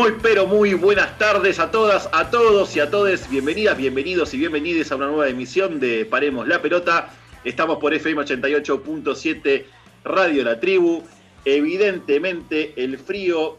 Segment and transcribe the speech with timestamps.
[0.00, 3.28] Muy, pero muy buenas tardes a todas, a todos y a todes.
[3.28, 7.12] Bienvenidas, bienvenidos y bienvenidas a una nueva emisión de Paremos la Pelota.
[7.44, 9.66] Estamos por FM 88.7
[10.04, 11.02] Radio La Tribu.
[11.44, 13.58] Evidentemente el frío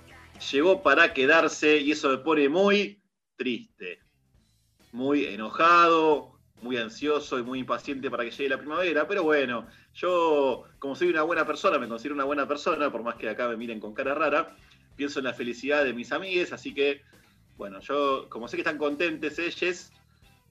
[0.52, 3.04] llegó para quedarse y eso me pone muy
[3.36, 4.00] triste,
[4.94, 9.08] muy enojado, muy ansioso y muy impaciente para que llegue la primavera.
[9.08, 13.14] Pero bueno, yo como soy una buena persona, me considero una buena persona, por más
[13.14, 14.56] que acá me miren con cara rara
[15.02, 17.02] pienso en la felicidad de mis amigues, así que,
[17.58, 19.92] bueno, yo, como sé que están contentes ellos,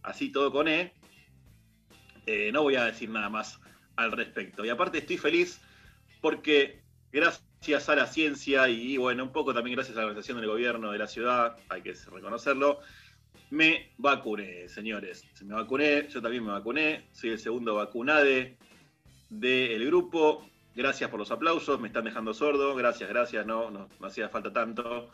[0.02, 0.92] así todo con E,
[2.26, 3.60] eh, no voy a decir nada más
[3.94, 4.64] al respecto.
[4.64, 5.60] Y aparte estoy feliz
[6.20, 6.80] porque
[7.12, 10.90] gracias a la ciencia y, bueno, un poco también gracias a la organización del gobierno
[10.90, 12.80] de la ciudad, hay que reconocerlo,
[13.50, 15.24] me vacuné, señores.
[15.44, 18.56] Me vacuné, yo también me vacuné, soy el segundo vacunade
[19.28, 20.49] del grupo.
[20.74, 22.74] Gracias por los aplausos, me están dejando sordo.
[22.74, 25.10] Gracias, gracias, no, no, hacía falta tanto.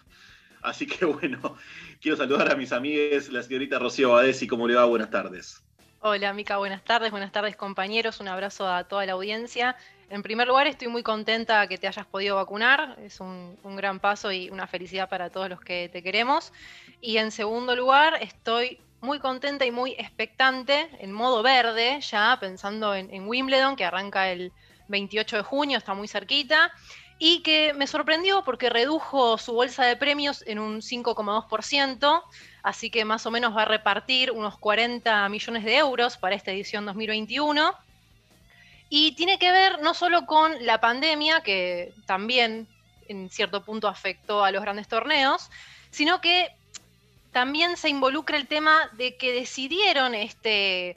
[0.62, 1.56] Así que bueno,
[2.00, 4.84] quiero saludar a mis amigas, la señorita Rocío Badesi, ¿cómo le va?
[4.84, 5.62] Buenas tardes.
[6.00, 8.20] Hola, Mica, buenas tardes, buenas tardes, compañeros.
[8.20, 9.76] Un abrazo a toda la audiencia.
[10.08, 12.96] En primer lugar, estoy muy contenta que te hayas podido vacunar.
[13.02, 16.52] Es un, un, gran paso y una felicidad para todos los que te queremos.
[17.00, 22.94] Y en segundo lugar, estoy muy contenta y muy expectante, en modo verde, ya pensando
[22.94, 24.52] en, en Wimbledon, que arranca el
[24.88, 26.72] 28 de junio, está muy cerquita,
[27.18, 32.22] y que me sorprendió porque redujo su bolsa de premios en un 5,2%,
[32.62, 36.50] así que más o menos va a repartir unos 40 millones de euros para esta
[36.50, 37.74] edición 2021.
[38.88, 42.68] Y tiene que ver no solo con la pandemia, que también
[43.08, 45.50] en cierto punto afectó a los grandes torneos,
[45.90, 46.50] sino que
[47.32, 50.96] también se involucra el tema de que decidieron este,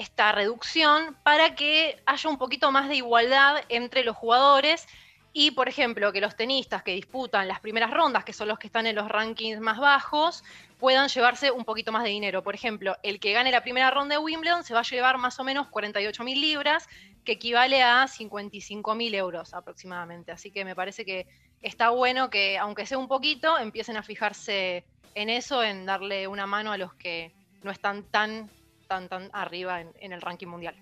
[0.00, 4.88] esta reducción para que haya un poquito más de igualdad entre los jugadores
[5.32, 8.66] y, por ejemplo, que los tenistas que disputan las primeras rondas, que son los que
[8.66, 10.42] están en los rankings más bajos,
[10.78, 12.42] puedan llevarse un poquito más de dinero.
[12.42, 15.38] Por ejemplo, el que gane la primera ronda de Wimbledon se va a llevar más
[15.38, 16.88] o menos 48 mil libras,
[17.24, 20.32] que equivale a 55 mil euros aproximadamente.
[20.32, 21.28] Así que me parece que
[21.60, 24.84] está bueno que, aunque sea un poquito, empiecen a fijarse
[25.14, 27.32] en eso, en darle una mano a los que
[27.62, 28.50] no están tan
[28.90, 30.74] tan, tan arriba en, el ranking mundial.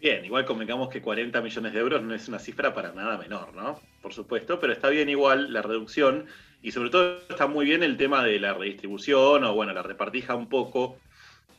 [0.00, 3.54] Bien, igual convengamos que 40 millones de euros no es una cifra para nada menor,
[3.54, 3.78] ¿no?
[4.02, 6.26] Por supuesto, pero está bien igual la reducción
[6.62, 10.34] y sobre todo está muy bien el tema de la redistribución o bueno, la repartija
[10.34, 10.98] un poco,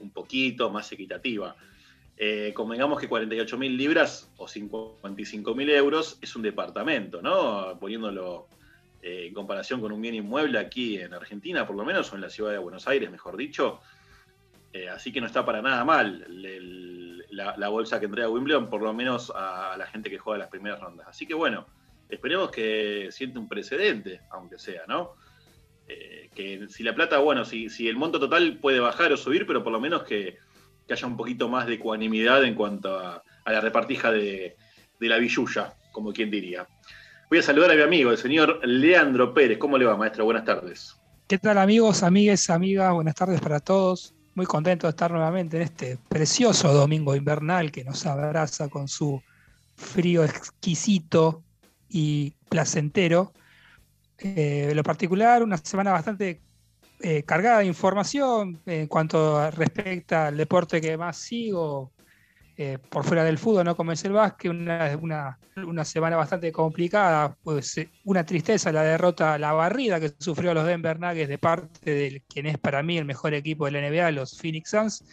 [0.02, 1.56] un poquito más equitativa.
[2.18, 7.78] Eh, convengamos que 48 mil libras o 55 mil euros es un departamento, ¿no?
[7.80, 8.50] Poniéndolo
[9.02, 12.22] eh, en comparación con un bien inmueble aquí en Argentina, por lo menos, o en
[12.22, 13.80] la ciudad de Buenos Aires, mejor dicho,
[14.74, 16.26] eh, así que no está para nada mal
[17.30, 20.80] la, bolsa que entrega Wimbledon, por lo menos a, la gente que juega las primeras
[20.80, 21.08] rondas.
[21.08, 21.68] Así que bueno,
[22.10, 25.14] esperemos que siente un precedente, aunque sea, ¿no?
[25.88, 29.46] Eh, que si la plata, bueno, si, si, el monto total puede bajar o subir,
[29.46, 30.38] pero por lo menos que,
[30.90, 34.56] haya un poquito más de ecuanimidad en cuanto a, la repartija de,
[35.00, 36.68] la billulla, como quien diría.
[37.30, 39.58] Voy a saludar a mi amigo, el señor Leandro Pérez.
[39.58, 40.26] ¿Cómo le va, maestro?
[40.26, 40.96] Buenas tardes.
[41.28, 42.94] ¿Qué tal, amigos, amigues, amigas?
[42.94, 47.84] Buenas tardes para todos muy contento de estar nuevamente en este precioso domingo invernal que
[47.84, 49.22] nos abraza con su
[49.76, 51.44] frío exquisito
[51.90, 53.34] y placentero.
[54.18, 56.42] Eh, lo particular, una semana bastante
[57.00, 61.92] eh, cargada de información en cuanto respecta al deporte que más sigo,
[62.56, 67.36] eh, por fuera del fútbol, no como es el básquet, una, una, semana bastante complicada,
[67.42, 71.90] pues eh, una tristeza la derrota, la barrida que sufrió los Denver Nuggets de parte
[71.90, 75.04] de quien es para mí el mejor equipo de la NBA, los Phoenix Suns.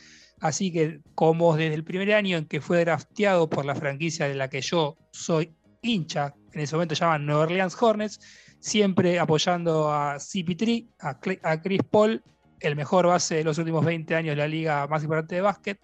[0.41, 4.35] Así que como desde el primer año en que fue drafteado por la franquicia de
[4.35, 8.21] la que yo soy hincha, en ese momento llaman New Orleans Hornets,
[8.59, 12.23] siempre apoyando a CP3, a, a Chris Paul,
[12.61, 15.81] el mejor base de los últimos 20 años de la liga más importante de básquet.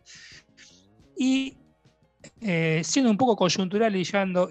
[1.17, 1.57] Y
[2.41, 4.49] eh, siendo un poco coyuntural y yendo,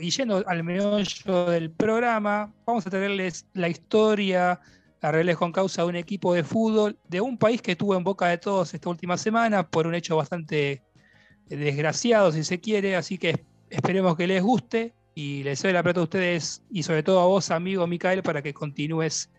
[0.47, 4.59] al meollo del programa, vamos a traerles la historia,
[5.01, 8.03] a reveles con causa de un equipo de fútbol de un país que estuvo en
[8.03, 10.81] boca de todos esta última semana por un hecho bastante
[11.47, 12.95] desgraciado, si se quiere.
[12.95, 17.03] Así que esperemos que les guste y les doy la plata a ustedes y sobre
[17.03, 19.29] todo a vos, amigo Micael, para que continúes.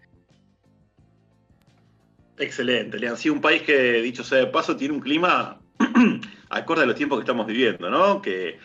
[2.38, 3.16] Excelente, Lean.
[3.16, 5.58] Sí, un país que, dicho sea de paso, tiene un clima
[6.50, 8.20] acorde a los tiempos que estamos viviendo, ¿no?
[8.22, 8.58] Que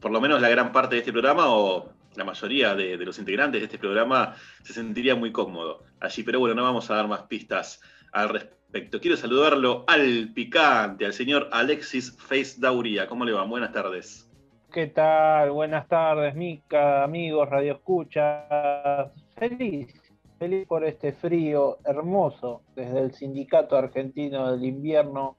[0.00, 3.60] por lo menos la gran parte de este programa o la mayoría de, los integrantes
[3.60, 6.22] de este programa se sentiría muy cómodo allí.
[6.22, 7.80] Pero bueno, no vamos a dar más pistas
[8.12, 9.00] al respecto.
[9.00, 13.06] Quiero saludarlo al picante, al señor Alexis Face Dauría.
[13.06, 13.44] ¿Cómo le va?
[13.44, 14.26] Buenas tardes.
[14.72, 15.50] ¿Qué tal?
[15.50, 19.10] Buenas tardes, Mica, amigos, Radio Escucha.
[19.36, 19.92] Feliz,
[20.38, 25.36] feliz por este frío hermoso desde el Sindicato Argentino del Invierno.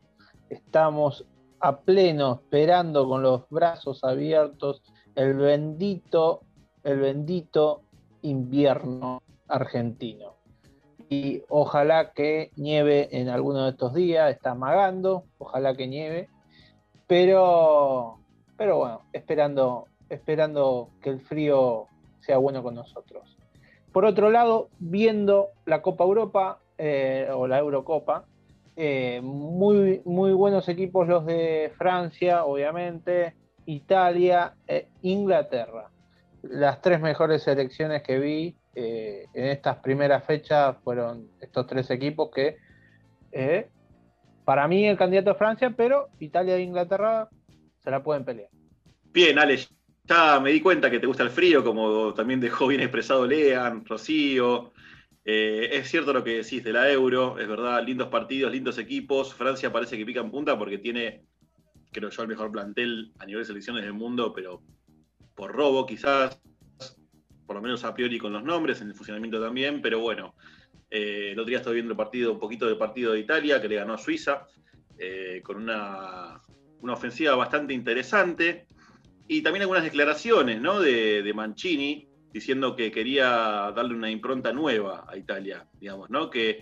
[0.49, 1.25] Estamos
[1.61, 4.81] a pleno esperando con los brazos abiertos
[5.15, 6.41] el bendito,
[6.83, 7.83] el bendito
[8.21, 10.35] invierno argentino.
[11.09, 16.29] Y ojalá que nieve en alguno de estos días, está amagando, ojalá que nieve,
[17.05, 18.19] pero,
[18.57, 21.87] pero bueno, esperando, esperando que el frío
[22.21, 23.37] sea bueno con nosotros.
[23.91, 28.25] Por otro lado, viendo la Copa Europa eh, o la Eurocopa,
[28.75, 33.35] eh, muy, muy buenos equipos los de Francia, obviamente,
[33.65, 35.89] Italia e Inglaterra.
[36.43, 42.31] Las tres mejores selecciones que vi eh, en estas primeras fechas fueron estos tres equipos
[42.33, 42.57] que
[44.45, 47.29] para mí el candidato es Francia, pero Italia e Inglaterra
[47.83, 48.49] se la pueden pelear.
[49.13, 49.69] Bien, Alex,
[50.05, 53.85] ya me di cuenta que te gusta el frío, como también dejó bien expresado Lean,
[53.85, 54.71] Rocío.
[55.23, 59.33] Eh, es cierto lo que decís de la Euro, es verdad, lindos partidos, lindos equipos.
[59.33, 61.23] Francia parece que pica en punta porque tiene,
[61.91, 64.63] creo yo, el mejor plantel a nivel de selecciones del mundo, pero
[65.35, 66.41] por robo quizás,
[67.45, 70.35] por lo menos a priori con los nombres, en el funcionamiento también, pero bueno.
[70.89, 73.69] Eh, el otro día estoy viendo el partido, un poquito del partido de Italia, que
[73.69, 74.45] le ganó a Suiza,
[74.97, 76.41] eh, con una,
[76.81, 78.67] una ofensiva bastante interesante.
[79.27, 80.81] Y también algunas declaraciones ¿no?
[80.81, 86.29] de, de, Mancini diciendo que quería darle una impronta nueva a Italia, digamos, ¿no?
[86.29, 86.61] Que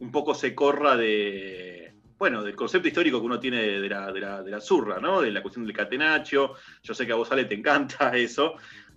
[0.00, 4.20] un poco se corra de, bueno, del concepto histórico que uno tiene de la, de
[4.20, 5.20] la, de la zurra, ¿no?
[5.20, 6.54] De la cuestión del catenaccio.
[6.82, 8.54] Yo sé que a vos, Ale, te encanta eso,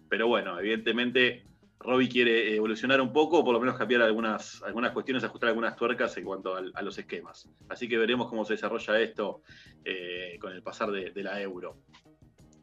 [0.08, 1.46] pero bueno, evidentemente
[1.80, 5.76] Robbie quiere evolucionar un poco, o por lo menos cambiar algunas, algunas cuestiones, ajustar algunas
[5.76, 7.50] tuercas en cuanto a, los esquemas.
[7.70, 9.42] Así que veremos cómo se desarrolla esto
[9.84, 11.78] eh, con el pasar de la euro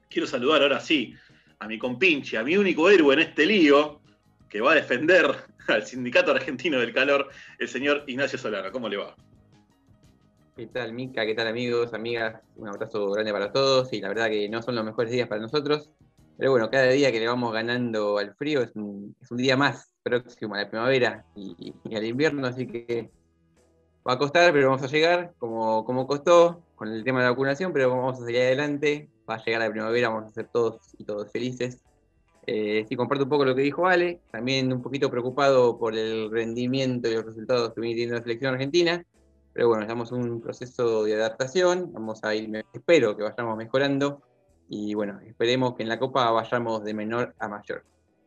[0.08, 1.14] quiero saludar ahora sí
[1.60, 4.00] a mi compinche, a mi único héroe en este lío,
[4.48, 5.34] que va a defender
[5.68, 7.28] al Sindicato Argentino del Calor,
[7.58, 8.70] el señor Ignacio Solano.
[8.72, 9.14] ¿Cómo le va?
[10.56, 11.24] ¿Qué tal, Mica?
[11.24, 12.40] ¿Qué tal, amigos, amigas?
[12.56, 13.92] Un abrazo grande para todos.
[13.92, 15.90] Y la verdad que no son los mejores días para nosotros.
[16.36, 20.54] Pero bueno, cada día que le vamos ganando al frío es un, día más próximo
[20.54, 23.10] a la primavera y, y, al invierno, así que
[24.08, 27.30] va a costar, pero vamos a llegar, como, como costó con el tema de la
[27.30, 30.80] vacunación, pero vamos a seguir adelante va a llegar la primavera, vamos a ser todos
[30.98, 31.82] y todos felices.
[32.46, 36.30] Eh, sí, comparto un poco lo que dijo Ale, también un poquito preocupado por el
[36.30, 39.04] rendimiento y los resultados que viene teniendo la selección argentina,
[39.52, 44.22] pero bueno, estamos en un proceso de adaptación, vamos a ir, espero que vayamos mejorando
[44.68, 47.84] y bueno, esperemos que en la Copa vayamos de menor a mayor.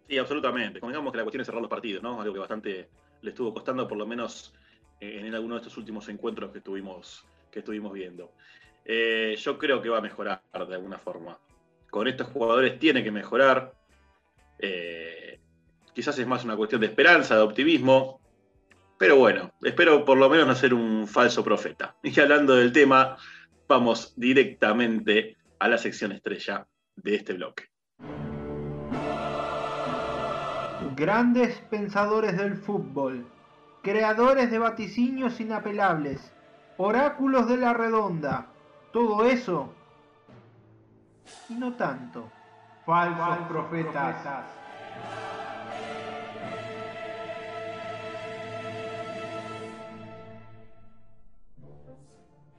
[0.08, 0.80] Sí, absolutamente.
[0.80, 2.20] Como digamos que la cuestión es cerrar los partidos, ¿no?
[2.20, 2.90] Algo que bastante
[3.22, 4.54] le estuvo costando, por lo menos
[5.00, 8.32] eh, en alguno de estos últimos encuentros que estuvimos, que estuvimos viendo.
[8.86, 11.38] Eh, yo creo que va a mejorar de alguna forma.
[11.90, 13.74] Con estos jugadores tiene que mejorar.
[14.60, 15.40] Eh,
[15.94, 18.22] quizás es más una cuestión de esperanza, de optimismo.
[18.98, 21.96] Pero bueno, espero por lo menos no ser un falso profeta.
[22.04, 23.18] Y hablando del tema,
[23.68, 27.66] vamos directamente a la sección estrella de este bloque.
[30.96, 33.26] Grandes pensadores del fútbol,
[33.82, 36.34] creadores de vaticinios inapelables,
[36.78, 38.48] oráculos de la redonda,
[38.92, 39.70] todo eso
[41.50, 42.30] y no tanto.
[42.86, 44.16] Falsos, Falsos profetas.
[44.16, 44.46] profetas.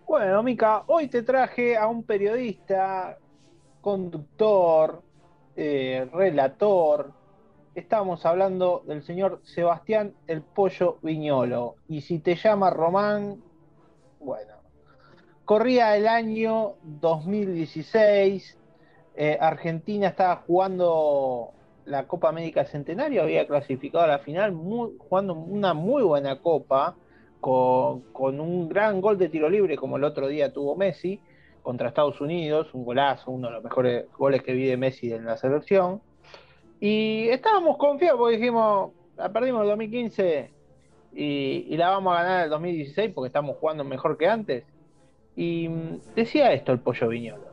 [0.06, 3.16] Bueno, Mica, hoy te traje a un periodista,
[3.80, 5.02] conductor,
[5.56, 7.12] eh, relator.
[7.74, 11.76] Estamos hablando del señor Sebastián El Pollo Viñolo.
[11.88, 13.42] Y si te llama Román,
[14.20, 14.61] bueno,
[15.44, 18.58] corría el año 2016,
[19.16, 21.50] eh, Argentina estaba jugando
[21.84, 26.96] la Copa América Centenario, había clasificado a la final, jugando una muy buena copa,
[27.42, 31.20] con, un gran gol de tiro libre como el otro día tuvo Messi
[31.62, 35.24] contra Estados Unidos, un golazo, uno de los mejores goles que vi de Messi en
[35.24, 36.00] la selección.
[36.80, 40.50] Y estábamos confiados porque dijimos, la perdimos el 2015
[41.14, 44.64] y, y la vamos a ganar el 2016 porque estamos jugando mejor que antes.
[45.36, 45.68] Y
[46.14, 47.52] decía esto el pollo viñolo.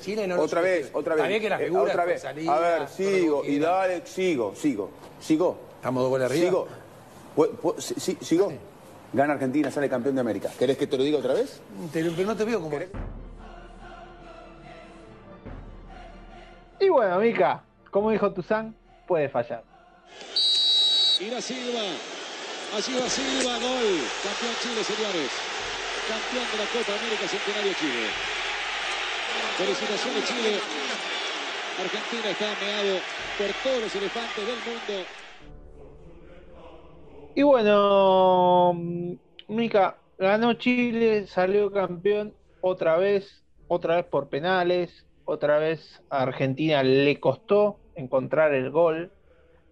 [0.00, 1.40] Chile no otra vez, otra vez.
[1.40, 2.22] Que eh, otra vez.
[2.22, 5.58] Salir, a ver, sigo, y dale, sigo, sigo, sigo.
[5.76, 6.46] ¿Estamos dos goles arriba?
[6.46, 6.68] Sigo.
[7.78, 8.52] Sí, sigo.
[9.12, 10.50] Gana Argentina, sale campeón de América.
[10.58, 11.60] ¿Querés que te lo diga otra vez?
[11.92, 12.70] Pero, pero no te veo como...
[12.70, 12.88] ¿Querés?
[16.80, 18.74] Y bueno, Mica, como dijo Tuzán,
[19.06, 19.62] puede fallar.
[21.20, 21.80] Ira Silva,
[22.76, 24.00] allí va Silva, gol.
[24.24, 25.53] Campeón Chile, señores
[26.08, 28.04] campeón de la Copa América Centenario Chile.
[29.56, 30.58] Felicitaciones Chile.
[31.80, 32.98] Argentina está ameado
[33.38, 35.06] por todos los elefantes del mundo.
[37.34, 38.74] Y bueno,
[39.48, 46.82] Mica, ganó Chile, salió campeón otra vez, otra vez por penales, otra vez a Argentina
[46.82, 49.10] le costó encontrar el gol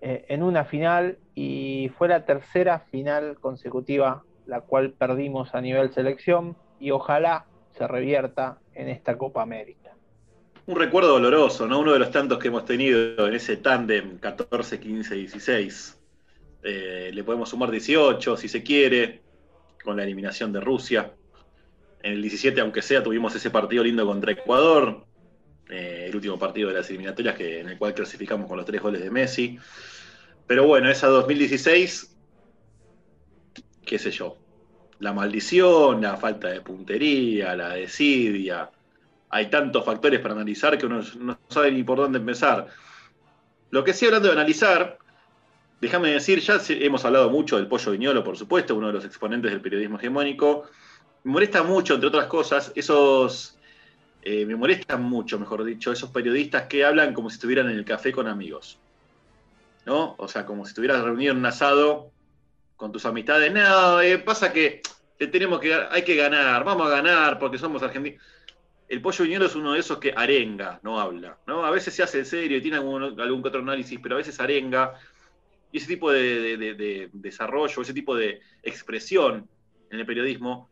[0.00, 5.92] eh, en una final y fue la tercera final consecutiva la cual perdimos a nivel
[5.92, 7.46] selección y ojalá
[7.76, 9.90] se revierta en esta Copa América.
[10.66, 11.80] Un recuerdo doloroso, ¿no?
[11.80, 15.98] Uno de los tantos que hemos tenido en ese tándem 14, 15, 16.
[16.62, 19.22] le podemos sumar 18 si se quiere,
[19.82, 21.12] con la eliminación de Rusia.
[22.02, 25.04] En el 17, aunque sea, tuvimos ese partido lindo contra Ecuador,
[25.70, 28.82] eh, el último partido de las eliminatorias que, en el cual clasificamos con los tres
[28.82, 29.58] goles de Messi.
[30.46, 32.11] Pero bueno, esa 2016,
[33.92, 34.38] qué sé yo,
[35.00, 38.70] la maldición, la falta de puntería, la desidia,
[39.28, 42.68] hay tantos factores para analizar que uno no sabe ni por dónde empezar.
[43.68, 44.96] Lo que sí hablando de analizar,
[45.78, 49.50] déjame decir, ya hemos hablado mucho del Pollo Viñolo, por supuesto, uno de los exponentes
[49.50, 50.64] del periodismo hegemónico.
[51.24, 53.58] Me molesta mucho, entre otras cosas, esos
[54.22, 57.84] eh, me molestan mucho, mejor dicho, esos periodistas que hablan como si estuvieran en el
[57.84, 58.78] café con amigos.
[59.84, 60.14] ¿No?
[60.16, 62.11] O sea, como si estuvieras reunido en un asado
[62.82, 63.52] con tus amistades.
[63.52, 64.82] No, eh, pasa que
[65.16, 68.20] tenemos que, hay que ganar, vamos a ganar porque somos argentinos.
[68.88, 71.38] El pollo viñero es uno de esos que arenga, no habla.
[71.46, 71.64] ¿no?
[71.64, 74.40] A veces se hace en serio y tiene algún, algún otro análisis, pero a veces
[74.40, 74.94] arenga.
[75.70, 79.48] Y ese tipo de, de desarrollo, ese tipo de expresión
[79.88, 80.68] en el periodismo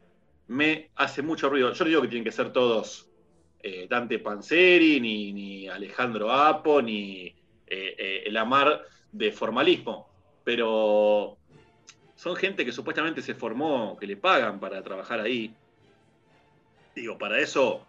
[0.48, 1.72] me hace mucho ruido.
[1.72, 3.08] Yo no digo que tienen que ser todos
[3.62, 7.34] eh, Dante Panzeri, ni, Alejandro Apo, ni eh,
[7.68, 10.10] eh, el Amar de formalismo,
[10.42, 11.38] pero
[12.20, 15.54] son gente que supuestamente se formó, que le pagan para trabajar ahí.
[16.94, 17.80] Digo, para eso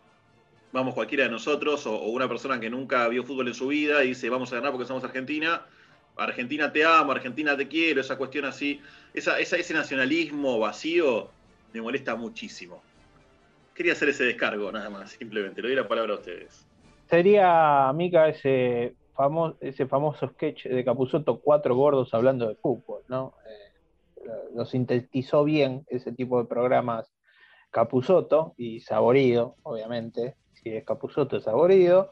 [0.71, 4.09] vamos cualquiera de nosotros o, una persona que nunca vio fútbol en su vida y
[4.09, 5.65] dice vamos a ganar porque somos Argentina.
[6.15, 8.79] Argentina te amo, Argentina te quiero, esa cuestión así,
[9.13, 11.27] ese nacionalismo vacío
[11.73, 12.81] me molesta muchísimo.
[13.75, 15.61] Quería hacer ese descargo, nada más, simplemente.
[15.61, 16.65] Le doy la palabra a ustedes.
[17.09, 23.33] Sería, Mica, ese famoso, ese famoso sketch de Capuzoto, cuatro gordos hablando de fútbol, ¿no?
[23.45, 23.70] Eh,
[24.53, 27.11] lo sintetizó bien ese tipo de programas
[27.71, 30.35] Capuzoto y Saborido, obviamente.
[30.53, 32.11] Si es Capuzoto, es Saborido.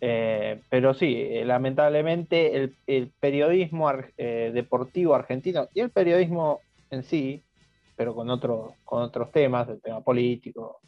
[0.00, 7.42] Eh, pero sí, eh, lamentablemente el, periodismo deportivo argentino y el periodismo en sí,
[7.96, 8.28] pero con,
[8.84, 10.80] con otros temas, el tema político,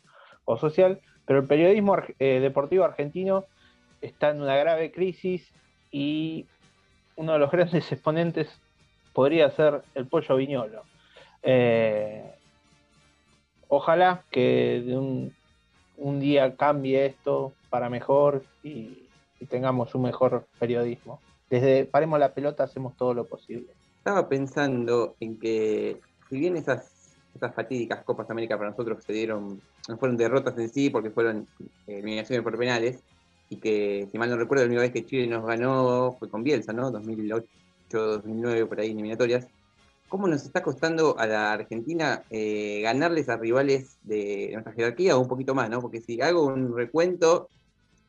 [0.47, 3.45] o social, pero el periodismo eh, deportivo argentino
[4.01, 5.53] está en una grave crisis
[5.91, 6.47] y
[7.17, 8.49] uno de los grandes exponentes
[9.17, 10.83] podría ser el pollo viñolo.
[11.43, 12.23] Eh,
[13.67, 19.09] ojalá que de un, día cambie esto para mejor y,
[19.49, 21.19] tengamos un mejor periodismo.
[21.49, 23.69] Desde Paremos la Pelota hacemos todo lo posible.
[23.97, 26.93] Estaba pensando en que, si bien esas
[27.35, 31.47] estas fatídicas Copas América para nosotros se dieron, no fueron derrotas en sí porque fueron
[31.87, 33.03] eh, eliminaciones por penales
[33.49, 36.43] y que, si mal no recuerdo, la única vez que Chile nos ganó fue con
[36.43, 36.91] Bielsa, ¿no?
[36.91, 37.47] 2008,
[37.91, 39.47] 2009, por ahí, eliminatorias.
[40.09, 45.21] ¿Cómo nos está costando a la Argentina eh, ganarles a rivales de nuestra jerarquía o
[45.21, 45.81] un poquito más, ¿no?
[45.81, 47.49] Porque si hago un recuento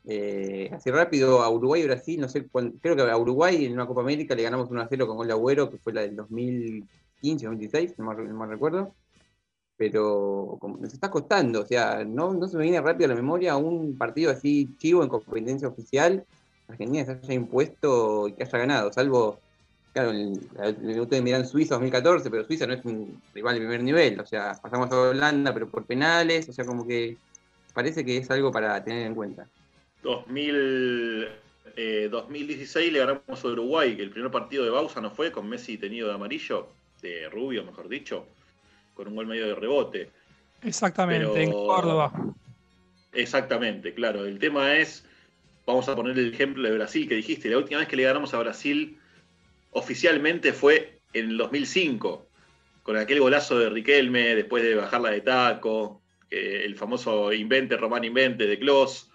[0.06, 2.46] eh, así rápido a Uruguay y Brasil, no sé,
[2.80, 5.26] creo que a Uruguay en una Copa América le ganamos 1 a 0 con gol
[5.26, 8.94] de Agüero, que fue la del 2015 2016, no me recuerdo
[9.78, 13.56] pero nos está costando, o sea, no, no se me viene rápido a la memoria
[13.56, 16.26] un partido así chivo en competencia oficial,
[16.66, 19.38] Argentina se haya impuesto y que haya ganado, salvo,
[20.02, 24.26] claro, ustedes miran Suiza 2014, pero Suiza no es un rival de primer nivel, o
[24.26, 27.16] sea, pasamos a Holanda, pero por penales, o sea, como que
[27.74, 29.46] parece que es algo para tener en cuenta.
[30.02, 31.28] 2000,
[32.10, 35.48] 2016 eh, le ganamos a Uruguay, que el primer partido de Bausa no fue con
[35.48, 36.68] Messi tenido de amarillo,
[37.02, 38.26] de rubio, mejor dicho
[38.98, 40.10] con un gol medio de rebote.
[40.62, 42.12] Exactamente, en Córdoba.
[43.12, 44.26] Exactamente, claro.
[44.26, 45.04] El tema es,
[45.64, 48.34] vamos a poner el ejemplo de Brasil que dijiste, la última vez que le ganamos
[48.34, 48.98] a Brasil
[49.78, 52.28] oficialmente fue en el 2005,
[52.82, 58.46] con aquel golazo de Riquelme después de bajarla de taco, el famoso invente, Román Invente
[58.46, 59.10] de Klos,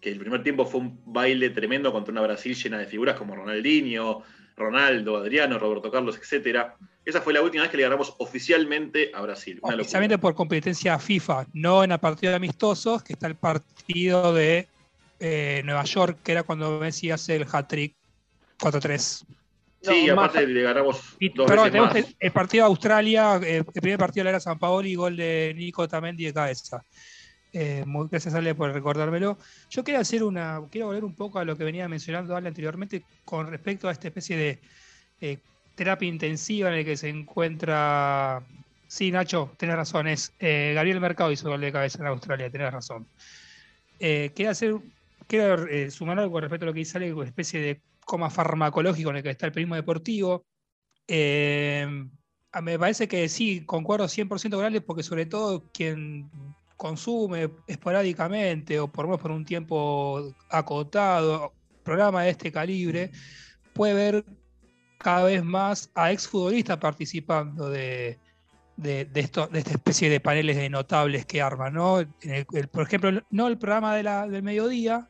[0.00, 3.34] que el primer tiempo fue un baile tremendo contra una Brasil llena de figuras como
[3.34, 4.22] Ronaldinho,
[4.56, 6.76] Ronaldo, Adriano, Roberto Carlos, etcétera.
[7.04, 9.58] Esa fue la última vez que le ganamos oficialmente a Brasil.
[9.62, 14.68] Oficialmente por competencia FIFA, no en el partido de amistosos, que está el partido de
[15.20, 17.94] eh, Nueva York, que era cuando Messi hace el hat-trick
[18.58, 19.24] 4-3.
[19.82, 24.40] Sí, aparte le ganamos dos Perdón, El, partido de Australia, eh, el primer partido era
[24.40, 26.82] San Paolo y gol de Nico Tamendi de cabeza.
[27.52, 29.38] Eh, muy gracias Ale por recordármelo.
[29.70, 33.04] Yo quería hacer una, quiero volver un poco a lo que venía mencionando Ale anteriormente
[33.24, 35.38] con respecto a esta especie de
[35.76, 38.42] terapia intensiva en el que se encuentra.
[38.88, 40.08] Sí, Nacho, tenés razón.
[40.08, 43.06] Es eh, Gabriel Mercado hizo gol de cabeza en Australia, tenés razón.
[44.00, 44.74] Eh, quería hacer,
[45.28, 48.30] quiero eh, sumar algo con respecto a lo que dice Ale, una especie de coma
[48.30, 50.46] farmacológico en el que está el periodismo deportivo.
[51.08, 56.30] me parece que sí, concuerdo 100% con Ale, porque sobre todo quien
[56.76, 63.10] consume esporádicamente o por menos por un tiempo acotado programa de este calibre,
[63.72, 64.24] puede ver
[64.98, 68.18] cada vez más a exfutbolistas participando de,
[68.76, 71.98] de esta especie de paneles de notables que arman, ¿no?
[72.72, 75.08] por ejemplo, no el programa de la, del mediodía,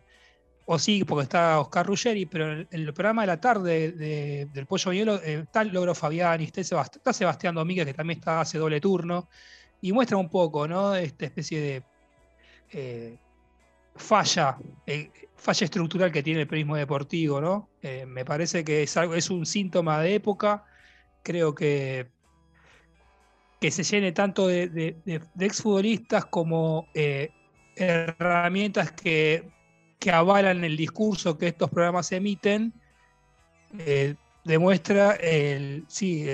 [0.66, 4.90] o sí, porque está Oscar Ruggeri, pero en el, programa de la tarde del Pollo
[4.90, 9.28] Viñuelo eh, Logro Fabián está Sebastián, está Sebastián Domínguez, que también está, hace doble turno,
[9.80, 10.96] y muestra un poco, ¿no?
[10.96, 11.82] Esta especie de
[12.72, 13.16] eh,
[13.94, 17.68] falla, eh, falla estructural que tiene el periodismo deportivo, ¿no?
[17.82, 20.64] Eh, me parece que es, algo, es un síntoma de época.
[21.22, 22.08] Creo que,
[23.60, 24.96] que se llene tanto de,
[25.38, 26.88] exfutbolistas como
[27.76, 29.48] herramientas que,
[30.10, 32.72] avalan el discurso que estos programas emiten,
[34.44, 36.24] demuestra el, sí,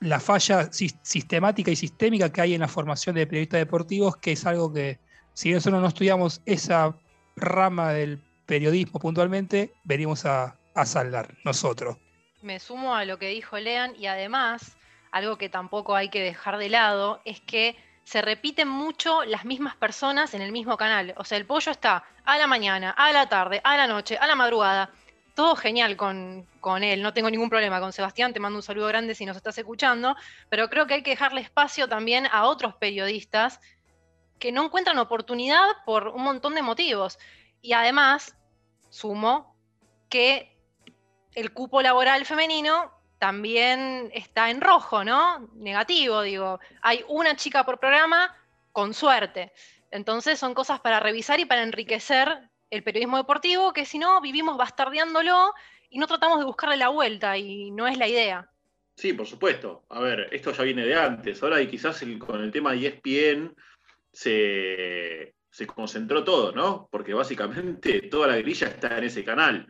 [0.00, 4.46] la falla sistemática y sistémica que hay en la formación de periodistas deportivos, que es
[4.46, 4.98] algo que,
[5.34, 6.96] si nosotros no estudiamos esa
[7.36, 11.98] rama del periodismo puntualmente, venimos a, saldar nosotros.
[12.40, 14.78] Me sumo a lo que dijo Lean y además,
[15.12, 19.76] algo que tampoco hay que dejar de lado, es que se repiten mucho las mismas
[19.76, 21.14] personas en el mismo canal.
[21.16, 24.26] O sea, el pollo está a la mañana, a la tarde, a la noche, a
[24.26, 24.90] la madrugada.
[25.34, 28.88] Todo genial con, con, él, no tengo ningún problema con Sebastián, te mando un saludo
[28.88, 30.16] grande si nos estás escuchando,
[30.48, 33.60] pero creo que hay que dejarle espacio también a otros periodistas
[34.38, 37.18] que no encuentran oportunidad por un montón de motivos.
[37.62, 38.36] Y además,
[38.88, 39.54] sumo
[40.08, 40.58] que
[41.34, 45.50] el cupo laboral femenino también está en rojo, ¿no?
[45.54, 46.58] Negativo, digo.
[46.80, 48.34] Hay una chica por programa,
[48.72, 49.52] con suerte.
[49.90, 54.56] Entonces son cosas para revisar y para enriquecer el periodismo deportivo, que si no, vivimos
[54.56, 55.52] bastardeándolo
[55.90, 58.50] y no tratamos de buscarle la vuelta, y no es la idea.
[58.96, 59.84] Sí, por supuesto.
[59.90, 61.42] A ver, esto ya viene de antes.
[61.42, 63.54] Ahora y quizás con el tema de ESPN
[64.12, 65.34] se,
[65.66, 66.88] concentró todo, ¿no?
[66.90, 69.66] Porque básicamente toda la grilla está en ese canal.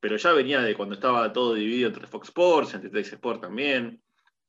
[0.00, 4.02] Pero ya venía de cuando estaba todo dividido entre Fox Sports, entre Tex Sport también.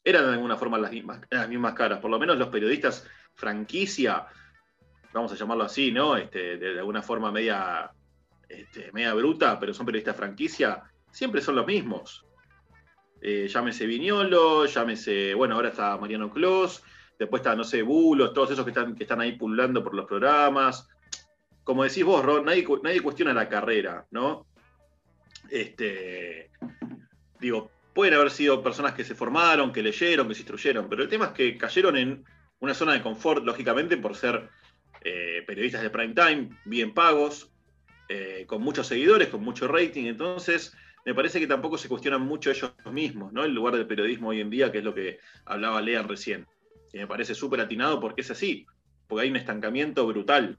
[0.04, 2.00] Eran de alguna forma las mismas, las mismas caras.
[2.00, 4.26] Por lo menos los periodistas franquicia,
[5.14, 6.18] vamos a llamarlo así, ¿no?
[6.18, 7.92] Este, de, alguna forma media,
[8.48, 12.26] este, media bruta, pero son periodistas franquicia, siempre son los mismos.
[13.22, 16.84] Eh, llámese Viñolo, llámese, bueno, ahora está Mariano Clos,
[17.22, 20.08] Después está, no sé, bulos, todos esos que están, que están ahí pululando por los
[20.08, 20.90] programas.
[21.64, 24.48] Como decís vos, Ron, nadie, cuestiona la carrera, ¿no?
[25.50, 26.52] Este,
[27.40, 31.10] digo, pueden haber sido personas que se formaron, que leyeron, que se instruyeron, pero el
[31.10, 32.24] tema es que cayeron en
[32.60, 34.50] una zona de confort, lógicamente, por ser
[35.04, 37.52] eh, periodistas de prime time, bien pagos,
[38.08, 40.06] eh, con muchos seguidores, con mucho rating.
[40.06, 43.44] Entonces, me parece que tampoco se cuestionan mucho ellos mismos, ¿no?
[43.44, 46.46] El lugar del periodismo hoy en día, que es lo que hablaba Lean recién
[46.92, 48.66] que me parece súper atinado porque es así,
[49.08, 50.58] porque hay un estancamiento brutal.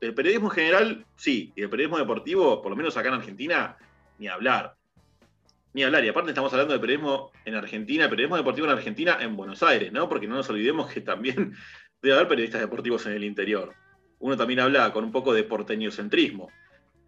[0.00, 3.76] El periodismo en general, sí, y el periodismo deportivo, por lo menos acá en Argentina,
[4.18, 4.74] ni hablar.
[5.72, 6.04] Ni hablar.
[6.04, 9.92] Y aparte estamos hablando de periodismo en Argentina, periodismo deportivo en Argentina, en Buenos Aires,
[9.92, 10.08] ¿no?
[10.08, 11.54] Porque no nos olvidemos que también
[12.02, 13.74] debe haber periodistas deportivos en el interior.
[14.20, 16.50] Uno también habla con un poco de porteñocentrismo.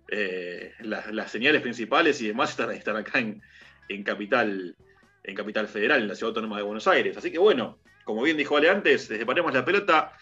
[0.08, 3.40] Eh, las, señales principales y demás están, están acá en,
[3.88, 4.76] en, capital,
[5.22, 7.16] en Capital Federal, en la Ciudad Autónoma de Buenos Aires.
[7.16, 10.12] Así que bueno, como bien dijo Ale antes, desde Paremos la Pelota,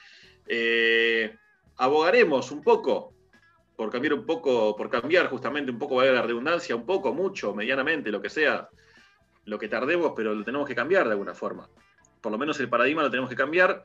[0.46, 1.35] eh,
[1.79, 3.14] abogaremos un poco
[3.77, 7.55] por cambiar un poco, por cambiar justamente un poco, vale la redundancia, un poco, mucho,
[7.55, 8.69] medianamente, lo que sea,
[9.45, 11.69] lo que tardemos, pero lo tenemos que cambiar de alguna forma.
[12.21, 13.85] Por lo menos el paradigma lo tenemos que cambiar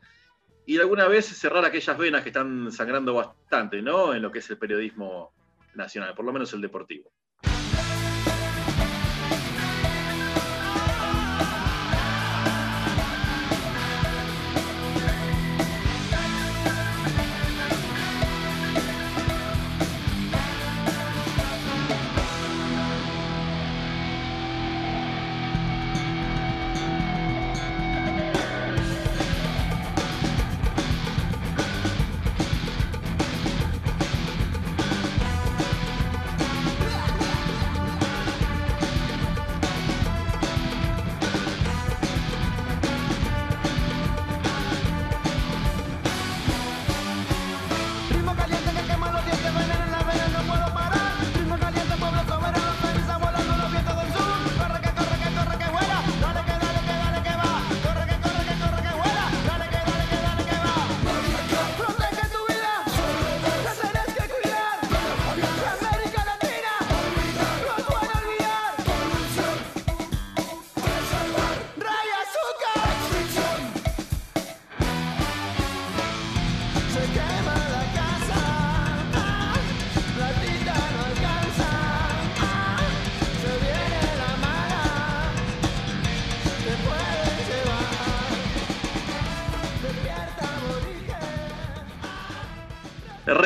[0.65, 4.15] y alguna vez cerrar aquellas venas que están sangrando bastante, ¿no?
[4.15, 5.31] En lo que es el periodismo
[5.75, 7.11] nacional, por lo menos el deportivo.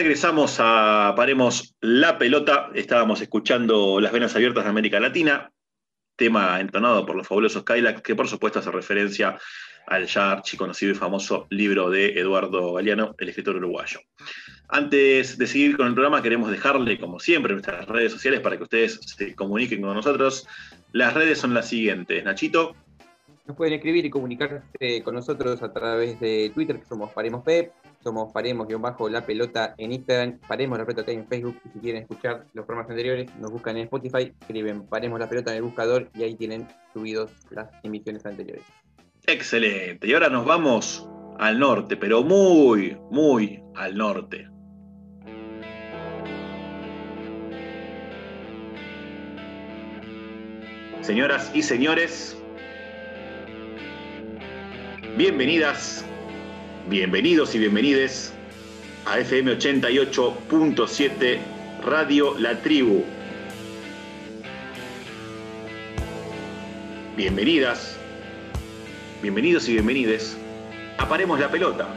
[0.07, 2.69] Regresamos a Paremos la pelota.
[2.73, 5.51] Estábamos escuchando Las Venas Abiertas de América Latina,
[6.15, 9.37] tema entonado por los fabulosos Kylax, que por supuesto hace referencia
[9.85, 13.99] al ya archiconocido y famoso libro de Eduardo Galeano, el escritor uruguayo.
[14.69, 18.63] Antes de seguir con el programa, queremos dejarle, como siempre, nuestras redes sociales para que
[18.63, 20.47] ustedes se comuniquen con nosotros.
[20.93, 22.23] Las redes son las siguientes.
[22.23, 22.77] Nachito.
[23.45, 27.73] Nos pueden escribir y comunicarse con nosotros a través de Twitter, que somos Paremos Pep,
[28.07, 31.59] somos Paremos-la pelota en Instagram, Paremos la pelota en Facebook.
[31.65, 35.51] Y si quieren escuchar los programas anteriores, nos buscan en Spotify, escriben Paremos la pelota
[35.51, 38.63] en el buscador y ahí tienen subidos las emisiones anteriores.
[39.25, 40.07] Excelente.
[40.07, 44.47] Y ahora nos vamos al norte, pero muy, muy al norte.
[51.01, 52.41] Señoras y señores,
[55.17, 56.05] Bienvenidas,
[56.89, 58.33] bienvenidos y bienvenides
[59.05, 61.39] a FM 88.7
[61.83, 63.03] Radio La Tribu.
[67.17, 67.97] Bienvenidas,
[69.21, 70.37] bienvenidos y bienvenides
[70.97, 71.87] a Paremos la Pelota.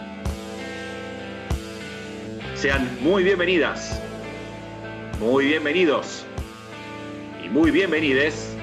[2.57, 4.00] Sean muy bienvenidas,
[5.20, 6.24] muy bienvenidos
[7.44, 8.57] y muy bienvenides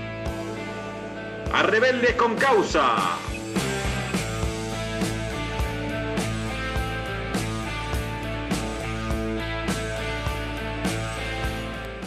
[1.53, 3.17] a Rebeldes con Causa.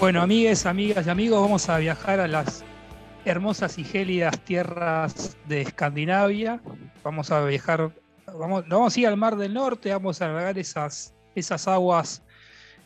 [0.00, 2.64] Bueno, amigas, amigas y amigos, vamos a viajar a las
[3.26, 6.58] hermosas y gélidas tierras de Escandinavia.
[7.04, 7.92] Vamos a viajar,
[8.26, 12.22] vamos, vamos a ir al Mar del Norte, vamos a navegar esas, esas aguas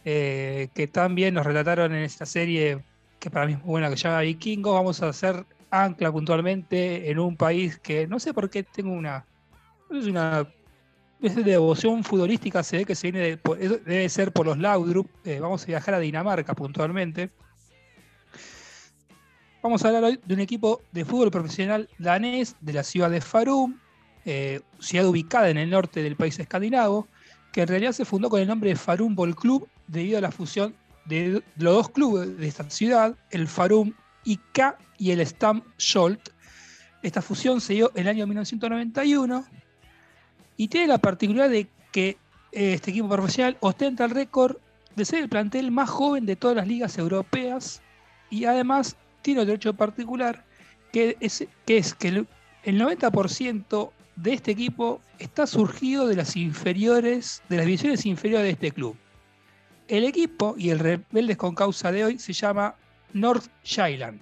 [0.04, 2.82] eh, que también nos relataron en esta serie,
[3.20, 4.74] que para mí es muy buena, que se llama Vikingo.
[4.74, 9.24] Vamos a hacer ancla puntualmente en un país que no sé por qué tengo una,
[9.88, 10.48] una
[11.32, 13.38] de devoción futbolística, se ve que se viene
[13.86, 15.08] debe ser por los Laudrup.
[15.24, 17.30] Eh, vamos a viajar a Dinamarca puntualmente.
[19.62, 23.22] Vamos a hablar hoy de un equipo de fútbol profesional danés de la ciudad de
[23.22, 23.78] Farum,
[24.26, 27.08] eh, ciudad ubicada en el norte del país escandinavo,
[27.52, 30.30] que en realidad se fundó con el nombre de Farum Ball Club debido a la
[30.30, 30.74] fusión
[31.06, 36.28] de los dos clubes de esta ciudad, el Farum IK y el Stam Scholt.
[37.02, 39.46] Esta fusión se dio en el año 1991
[40.56, 42.16] y tiene la particularidad de que
[42.52, 44.56] eh, este equipo profesional ostenta el récord
[44.94, 47.82] de ser el plantel más joven de todas las ligas europeas
[48.30, 50.44] y además tiene otro hecho particular
[50.92, 52.28] que es que, el,
[52.64, 58.70] 90% de este equipo está surgido de las inferiores, de las divisiones inferiores de este
[58.70, 58.96] club.
[59.88, 62.76] El equipo y el Rebeldes con causa de hoy se llama
[63.12, 64.20] North Shyland.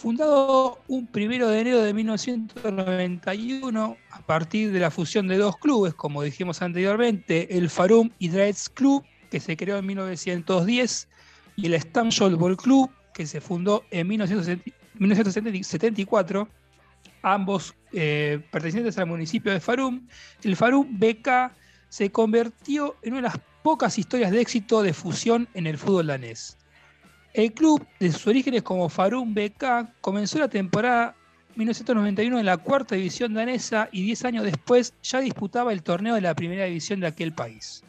[0.00, 5.92] Fundado un primero de enero de 1991 a partir de la fusión de dos clubes,
[5.92, 8.30] como dijimos anteriormente, el Farum y
[8.72, 11.06] Club, que se creó en 1910,
[11.56, 16.48] y el Stamford Ball Club, que se fundó en 1974,
[17.20, 20.08] ambos eh, pertenecientes al municipio de Farum.
[20.42, 21.52] El Farum BK
[21.90, 26.06] se convirtió en una de las pocas historias de éxito de fusión en el fútbol
[26.06, 26.56] danés.
[27.32, 31.14] El club, de sus orígenes como Farum BK, comenzó la temporada
[31.54, 36.22] 1991 en la cuarta división danesa y 10 años después ya disputaba el torneo de
[36.22, 37.84] la primera división de aquel país.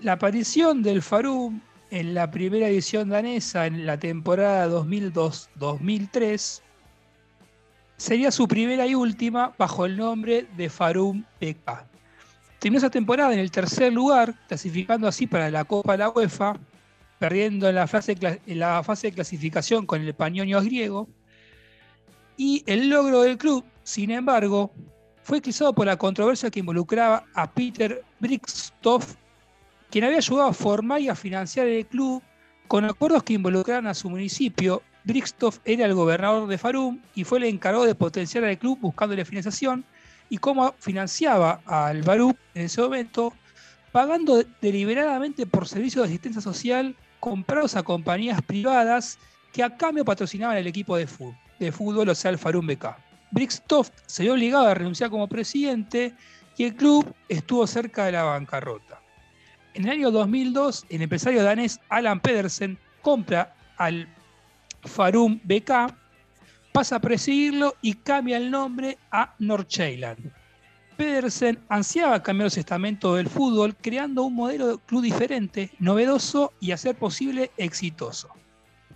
[0.00, 6.60] La aparición del Farum en la primera división danesa en la temporada 2002-2003
[7.96, 11.84] sería su primera y última bajo el nombre de Farum BK.
[12.58, 16.54] Terminó esa temporada en el tercer lugar, clasificando así para la Copa de la UEFA,
[17.18, 21.08] perdiendo en la fase, la fase de clasificación con el Pañoños griego.
[22.36, 24.72] Y el logro del club, sin embargo,
[25.22, 29.16] fue eclipsado por la controversia que involucraba a Peter Brixtoff,
[29.90, 32.22] quien había ayudado a formar y a financiar el club
[32.68, 34.82] con acuerdos que involucraban a su municipio.
[35.04, 39.24] Brixtoff era el gobernador de Farum y fue el encargado de potenciar al club buscándole
[39.24, 39.84] financiación
[40.28, 43.32] y cómo financiaba al Baruch en ese momento,
[43.92, 49.18] pagando deliberadamente por servicios de asistencia social comprados a compañías privadas
[49.52, 52.96] que a cambio patrocinaban el equipo de fútbol, de fútbol o sea, el Farum BK.
[53.30, 56.14] Brixtoft se vio obligado a renunciar como presidente
[56.56, 59.00] y el club estuvo cerca de la bancarrota.
[59.74, 64.08] En el año 2002, el empresario danés Alan Pedersen compra al
[64.82, 65.94] Farum BK,
[66.72, 70.32] pasa a presidirlo y cambia el nombre a Nordsjælland.
[70.98, 76.72] Pedersen ansiaba cambiar los estamentos del fútbol creando un modelo de club diferente, novedoso y
[76.72, 78.30] a ser posible exitoso.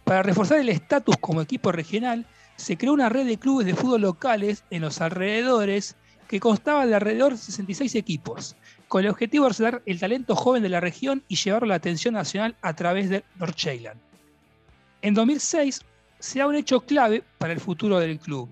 [0.02, 4.00] Para reforzar el estatus como equipo regional, se creó una red de clubes de fútbol
[4.00, 5.94] locales en los alrededores
[6.26, 8.56] que constaba de alrededor de 66 equipos,
[8.88, 11.74] con el objetivo de resaltar el talento joven de la región y llevarlo a la
[11.76, 14.00] atención nacional a través de Nordsjælland.
[15.02, 15.82] En 2006
[16.18, 18.48] se da un hecho clave para el futuro del club.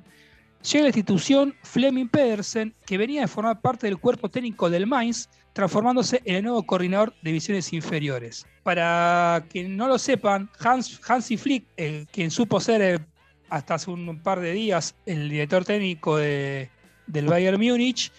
[0.63, 4.87] Llega a la institución Fleming Pedersen, que venía de formar parte del cuerpo técnico del
[4.87, 8.47] Mainz, transformándose en el nuevo coordinador de divisiones inferiores.
[8.63, 11.65] Para quien no lo sepan, Hans, Hansi Flick,
[12.13, 12.99] quien supo ser eh,
[13.49, 16.69] hasta hace un par de días el director técnico del
[17.07, 18.13] Bayern Múnich,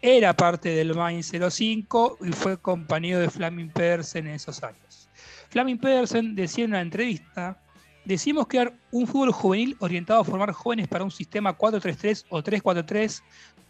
[0.00, 5.08] era parte del Mainz 05 y fue compañero de Fleming Pedersen en esos años.
[5.50, 7.60] Fleming Pedersen decía en una entrevista
[8.04, 13.22] Decimos crear un fútbol juvenil orientado a formar jóvenes para un sistema 4-3-3 o 3-4-3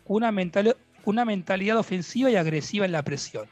[0.06, 0.32] con una,
[1.04, 3.46] una mentalidad ofensiva y agresiva en la presión.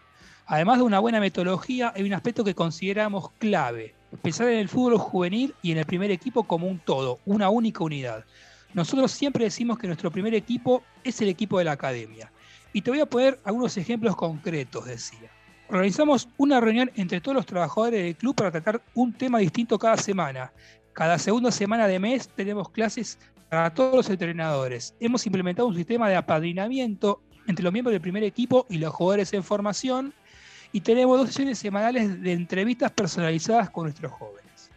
[0.46, 4.96] Además de una buena metodología, hay un aspecto que consideramos clave, pensar en el fútbol
[4.96, 8.24] juvenil y en el primer equipo como un todo, una única unidad.
[8.72, 12.32] Nosotros siempre decimos que nuestro primer equipo es el equipo de la academia.
[12.72, 15.30] Y te voy a poner algunos ejemplos concretos, decía.
[15.70, 19.96] Organizamos una reunión entre todos los trabajadores del club para tratar un tema distinto cada
[19.96, 20.52] semana.
[20.94, 24.96] Cada segunda semana de mes tenemos clases para todos los entrenadores.
[24.98, 29.32] Hemos implementado un sistema de apadrinamiento entre los miembros del primer equipo y los jugadores
[29.32, 30.12] en formación
[30.72, 34.72] y tenemos dos sesiones semanales de entrevistas personalizadas con nuestros jóvenes.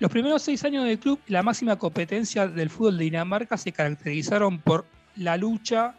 [0.00, 4.58] Los primeros seis años del club, la máxima competencia del fútbol de Dinamarca se caracterizaron
[4.58, 5.94] por la lucha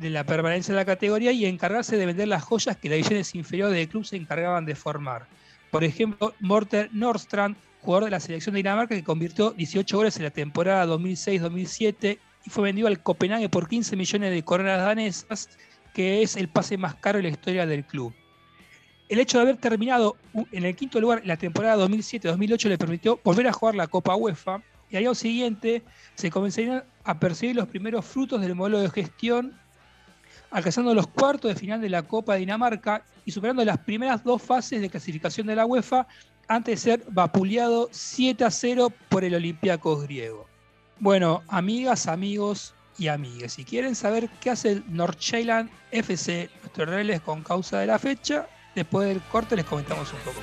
[0.00, 3.34] de la permanencia de la categoría y encargarse de vender las joyas que las divisiones
[3.34, 5.26] inferiores del club se encargaban de formar.
[5.70, 10.24] Por ejemplo, Morten Nordstrand, jugador de la selección de Dinamarca que convirtió 18 goles en
[10.24, 15.50] la temporada 2006-2007 y fue vendido al Copenhague por 15 millones de coronas danesas,
[15.92, 18.14] que es el pase más caro en la historia del club.
[19.10, 20.16] El hecho de haber terminado
[20.50, 24.16] en el quinto lugar en la temporada 2007-2008 le permitió volver a jugar la Copa
[24.16, 25.82] UEFA y al año siguiente
[26.14, 29.60] se comenzarían a percibir los primeros frutos del modelo de gestión
[30.50, 34.42] alcanzando los cuartos de final de la Copa de Dinamarca y superando las primeras dos
[34.42, 36.06] fases de clasificación de la UEFA
[36.48, 40.46] antes de ser vapuleado 7 a 0 por el Olympiacos griego.
[40.98, 47.20] Bueno, amigas, amigos y amigas, si quieren saber qué hace el Nordsjælland FC, nuestros reales
[47.20, 50.40] con causa de la fecha, después del corte les comentamos un poco.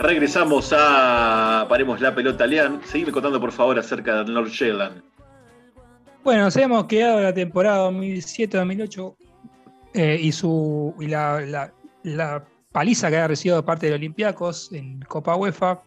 [0.00, 2.80] Regresamos a Paremos la pelota, Lean.
[2.86, 4.50] Seguime contando, por favor, acerca del North
[6.24, 9.14] Bueno, nos hemos quedado la temporada 2007-2008
[9.92, 15.36] eh, y, su, la, paliza que ha recibido de parte de los Olympiacos en Copa
[15.36, 15.82] UEFA.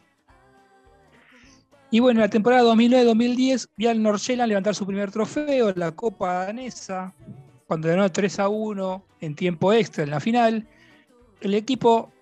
[1.90, 6.46] Y bueno, en la temporada 2009-2010 vi al Nordsjælland levantar su primer trofeo, la Copa
[6.46, 7.16] Danesa,
[7.66, 10.68] cuando ganó 3 a 1 en tiempo extra en la final.
[11.42, 12.13] El equipo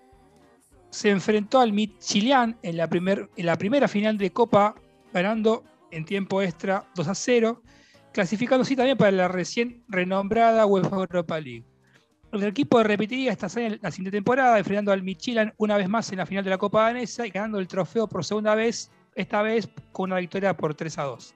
[0.91, 4.75] se enfrentó al Midtjylland en la, en la primera final de Copa,
[5.13, 7.63] ganando en tiempo extra 2 a 0,
[8.13, 11.65] clasificándose también para la recién renombrada UEFA Europa League.
[12.31, 16.19] El equipo repetiría esta hazaña la siguiente temporada, enfrentando al Midtjylland una vez más en
[16.19, 19.69] la final de la Copa Danesa y ganando el trofeo por segunda vez, esta vez
[19.91, 21.35] con una victoria por 3 a 2.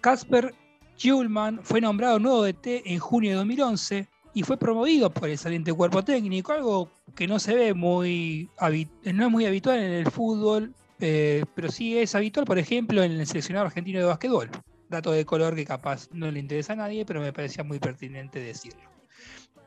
[0.00, 0.54] Kasper
[0.98, 5.72] Hjulman fue nombrado nuevo DT en junio de 2011 y fue promovido por el saliente
[5.72, 10.74] cuerpo técnico, algo que no se ve muy, no es muy habitual en el fútbol,
[11.00, 14.50] eh, pero sí es habitual, por ejemplo, en el seleccionado argentino de básquetbol.
[14.88, 18.38] Dato de color que capaz no le interesa a nadie, pero me parecía muy pertinente
[18.38, 18.92] decirlo.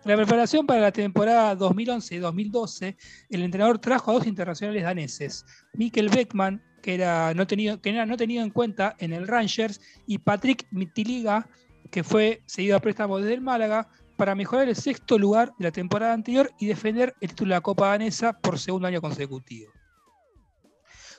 [0.05, 2.95] La preparación para la temporada 2011-2012,
[3.29, 8.05] el entrenador trajo a dos internacionales daneses, Mikkel Beckman, que, era no, tenido, que era
[8.05, 11.49] no tenido en cuenta en el Rangers, y Patrick Mittiliga,
[11.89, 15.71] que fue seguido a préstamo desde el Málaga, para mejorar el sexto lugar de la
[15.71, 19.71] temporada anterior y defender el título de la Copa Danesa por segundo año consecutivo.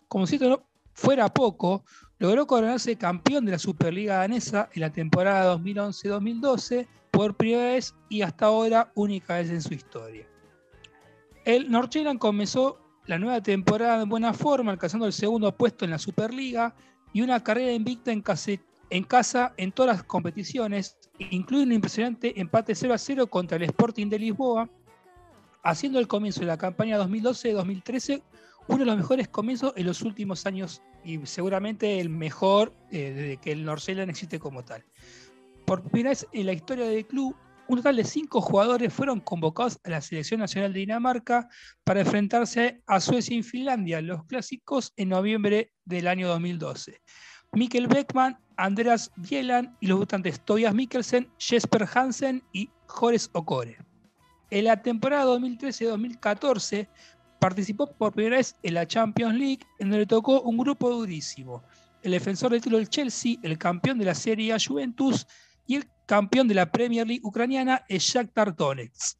[0.08, 1.84] Como si esto no fuera poco,
[2.18, 8.22] logró coronarse campeón de la Superliga Danesa en la temporada 2011-2012 por primera vez y
[8.22, 10.26] hasta ahora única vez en su historia.
[11.44, 15.98] El Norcheland comenzó la nueva temporada en buena forma, alcanzando el segundo puesto en la
[15.98, 16.74] Superliga
[17.12, 18.20] y una carrera invicta en
[19.04, 24.08] casa en todas las competiciones, incluye un impresionante empate 0 a 0 contra el Sporting
[24.08, 24.68] de Lisboa,
[25.62, 28.22] haciendo el comienzo de la campaña 2012-2013
[28.68, 33.36] uno de los mejores comienzos en los últimos años y seguramente el mejor eh, desde
[33.36, 34.84] que el Norceland existe como tal.
[35.64, 37.36] Por primera vez en la historia del club,
[37.68, 41.48] un total de cinco jugadores fueron convocados a la Selección Nacional de Dinamarca
[41.84, 47.00] para enfrentarse a Suecia y Finlandia, los clásicos, en noviembre del año 2012.
[47.56, 53.78] Mikkel Beckman, Andreas Bielan y los votantes Tobias Mikkelsen, Jesper Hansen y Jores Okore.
[54.50, 56.86] En la temporada 2013-2014
[57.40, 61.62] participó por primera vez en la Champions League, en donde tocó un grupo durísimo.
[62.02, 65.26] El defensor del título del Chelsea, el campeón de la Serie A Juventus
[65.66, 69.18] y el campeón de la Premier League ucraniana, el Shakhtar Donetsk.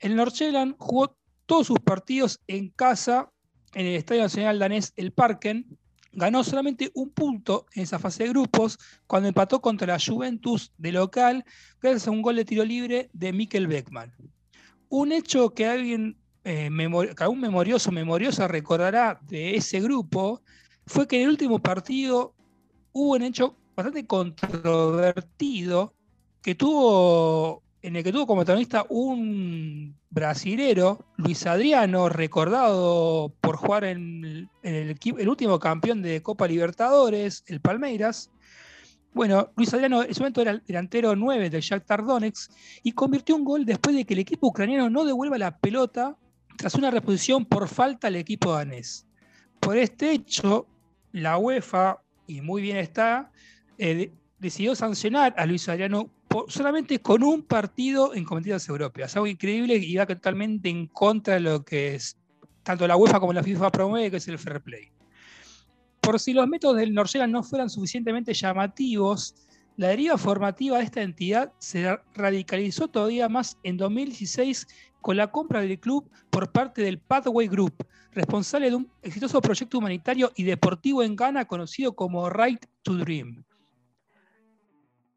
[0.00, 3.30] El Nordsjælland jugó todos sus partidos en casa
[3.74, 5.78] en el Estadio Nacional danés El Parken.
[6.14, 10.92] Ganó solamente un punto en esa fase de grupos cuando empató contra la Juventus de
[10.92, 11.44] local
[11.80, 14.12] gracias a un gol de tiro libre de Mikkel Beckman.
[14.90, 20.42] Un hecho que alguien, eh, memorioso, memoriosa recordará de ese grupo
[20.86, 22.34] fue que en el último partido
[22.92, 25.94] hubo un hecho bastante controvertido
[26.42, 33.84] que tuvo en el que tuvo como protagonista un brasilero, Luis Adriano, recordado por jugar
[33.84, 38.30] en, el, último campeón de Copa Libertadores, el Palmeiras.
[39.12, 42.52] Bueno, Luis Adriano en ese momento era el delantero 9 del Shakhtar Donetsk
[42.84, 46.16] y convirtió un gol después de que el equipo ucraniano no devuelva la pelota
[46.56, 49.06] tras una reposición por falta al equipo danés.
[49.58, 50.66] Por este hecho,
[51.10, 53.32] la UEFA, y muy bien está,
[53.76, 56.10] eh, decidió sancionar a Luis Adriano
[56.48, 59.14] solamente con un partido en competiciones europeas.
[59.16, 62.16] Algo increíble y va totalmente en contra de lo que es
[62.62, 64.90] tanto la UEFA como la FIFA promueve, que es el fair play.
[66.00, 69.34] Por si los métodos del Norgela no fueran suficientemente llamativos,
[69.76, 74.66] la deriva formativa de esta entidad se radicalizó todavía más en 2016
[75.00, 77.74] con la compra del club por parte del Pathway Group,
[78.12, 83.44] responsable de un exitoso proyecto humanitario y deportivo en Ghana conocido como Right to Dream.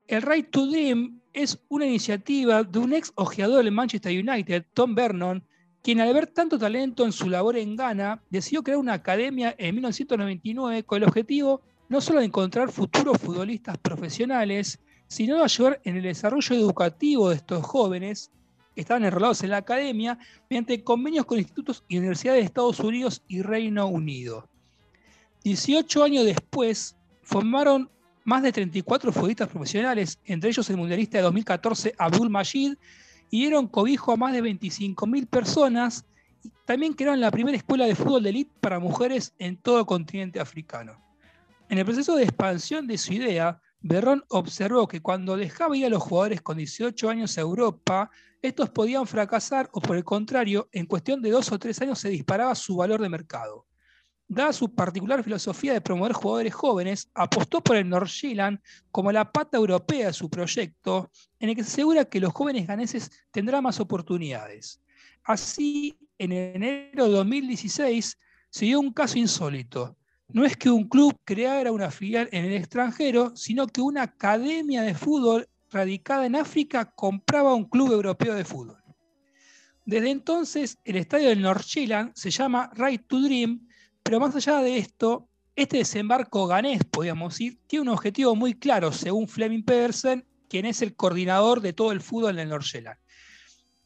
[0.08, 4.94] El Right to Dream es una iniciativa de un ex ojeador del Manchester United, Tom
[4.94, 5.44] Vernon,
[5.82, 9.74] quien al ver tanto talento en su labor en Ghana, decidió crear una academia en
[9.74, 15.98] 1999 con el objetivo no solo de encontrar futuros futbolistas profesionales, sino de ayudar en
[15.98, 18.32] el desarrollo educativo de estos jóvenes
[18.76, 23.42] estaban enrolados en la academia mediante convenios con institutos y universidades de Estados Unidos y
[23.42, 24.50] Reino Unido.
[25.44, 27.90] 18 años después, formaron
[28.26, 32.74] más de 34 futbolistas profesionales, entre ellos el mundialista de 2014 Abdul Majid,
[33.30, 36.06] y dieron cobijo a más de 25.000 personas.
[36.44, 39.86] Y también crearon la primera escuela de fútbol de élite para mujeres en todo el
[39.86, 41.00] continente africano.
[41.70, 45.90] En el proceso de expansión de su idea, Berrón observó que cuando dejaba ir a
[45.90, 48.10] los jugadores con 18 años a Europa,
[48.42, 52.10] estos podían fracasar o por el contrario, en cuestión de dos o tres años se
[52.10, 53.66] disparaba su valor de mercado.
[54.28, 58.60] Dada su particular filosofía de promover jugadores jóvenes, apostó por el Nordsjælland
[58.92, 62.66] como la pata europea de su proyecto, en el que se asegura que los jóvenes
[62.66, 64.82] ganeses tendrán más oportunidades.
[65.24, 68.18] Así, en enero de 2016
[68.50, 69.96] se dio un caso insólito.
[70.30, 74.82] No es que un club creara una filial en el extranjero, sino que una academia
[74.82, 78.82] de fútbol radicada en África compraba un club europeo de fútbol.
[79.86, 83.68] Desde entonces, el estadio del Nordsjælland se llama Right to Dream,
[84.06, 88.92] pero más allá de esto, este desembarco ganés, podríamos decir, tiene un objetivo muy claro,
[88.92, 93.00] según Fleming Pedersen, quien es el coordinador de todo el fútbol en el Nordsjælland.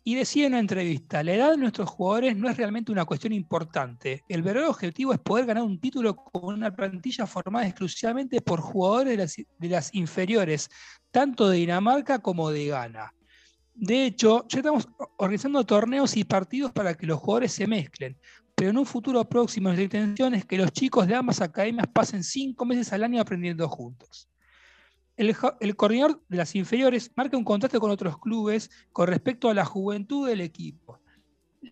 [0.03, 3.31] Y decía en una entrevista, la edad de nuestros jugadores no es realmente una cuestión
[3.31, 4.25] importante.
[4.27, 9.37] El verdadero objetivo es poder ganar un título con una plantilla formada exclusivamente por jugadores
[9.57, 10.69] de las, inferiores,
[11.11, 13.13] tanto de Dinamarca como de Ghana.
[13.73, 14.85] De hecho, ya estamos
[15.17, 18.17] organizando torneos y partidos para que los jugadores se mezclen,
[18.59, 22.23] pero en un futuro próximo nuestra intención es que los chicos de ambas academias pasen
[22.23, 24.29] cinco meses al año aprendiendo juntos
[25.19, 29.65] el, coordinador de las inferiores marca un contraste con otros clubes con respecto a la
[29.65, 31.01] juventud del equipo.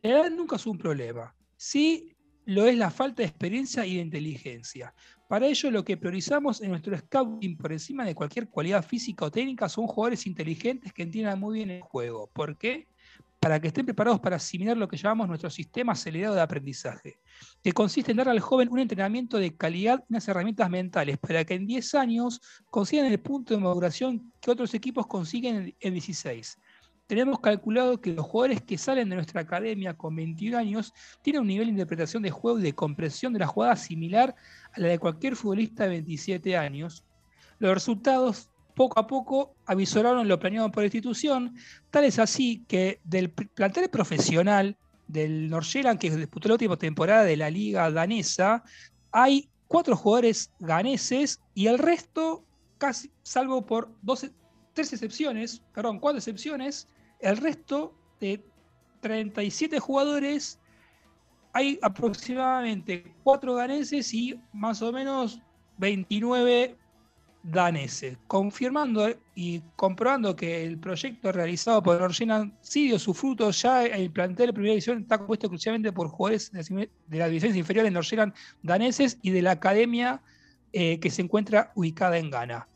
[0.04, 1.34] La edad nunca es un problema.
[1.56, 2.14] Sí
[2.44, 4.94] lo es la falta de experiencia y de inteligencia.
[5.30, 9.32] Para ello, lo que priorizamos en nuestro scouting por encima de cualquier cualidad física o
[9.32, 12.30] técnica son jugadores inteligentes que entiendan muy bien el juego.
[12.34, 12.88] ¿Por qué?
[13.48, 17.22] Para que estén preparados para asimilar lo que llamamos nuestro sistema acelerado de aprendizaje,
[17.64, 21.46] que consiste en dar al joven un entrenamiento de calidad y unas herramientas mentales para
[21.46, 26.60] que en 10 años consigan el punto de maduración que otros equipos consiguen en 16.
[27.06, 31.48] Tenemos calculado que los jugadores que salen de nuestra academia con 21 años tienen un
[31.48, 34.36] nivel de interpretación de juego y de comprensión de la jugada similar
[34.74, 37.06] a la de cualquier futbolista de 27 años.
[37.60, 41.56] Los resultados poco a poco avisoraron lo planeado por la institución,
[41.90, 47.38] tal es así que del plantel profesional del Norgeland, que disputó la última temporada de
[47.38, 48.64] la liga danesa,
[49.12, 52.46] hay cuatro jugadores ganeses y el resto,
[52.78, 54.30] casi, salvo por dos,
[54.74, 56.88] tres excepciones, perdón, cuatro excepciones,
[57.20, 58.46] el resto de
[59.02, 60.60] 37 jugadores,
[61.52, 65.42] hay aproximadamente cuatro ganeses y más o menos
[65.80, 66.78] 29
[67.52, 73.52] daneses, confirmando y comprobando que el proyecto realizado por Norgeland sí dio su fruto.
[73.52, 77.92] Ya el plantel de primera división está compuesto exclusivamente por jugadores de las divisiones inferiores
[77.92, 80.22] Norgeland daneses y de la academia
[80.74, 82.68] eh, que se encuentra ubicada en Ghana.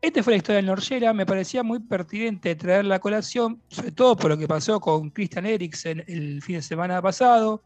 [0.00, 4.16] Esta fue la historia del Norgera, me parecía muy pertinente traer la colación, sobre todo
[4.16, 7.64] por lo que pasó con Christian Eriksen el fin de semana pasado.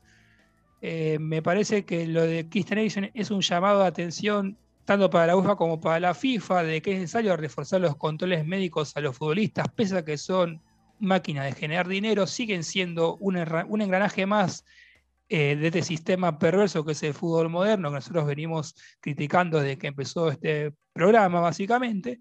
[0.81, 5.29] Eh, me parece que lo de Christian Eriksen es un llamado de atención tanto para
[5.29, 9.01] la UEFA como para la FIFA, de que es necesario reforzar los controles médicos a
[9.01, 10.61] los futbolistas, pese a que son
[10.99, 14.65] máquinas de generar dinero, siguen siendo un, engranaje más
[15.29, 19.79] eh, de este sistema perverso que es el fútbol moderno, que nosotros venimos criticando desde
[19.79, 22.21] que empezó este programa, básicamente.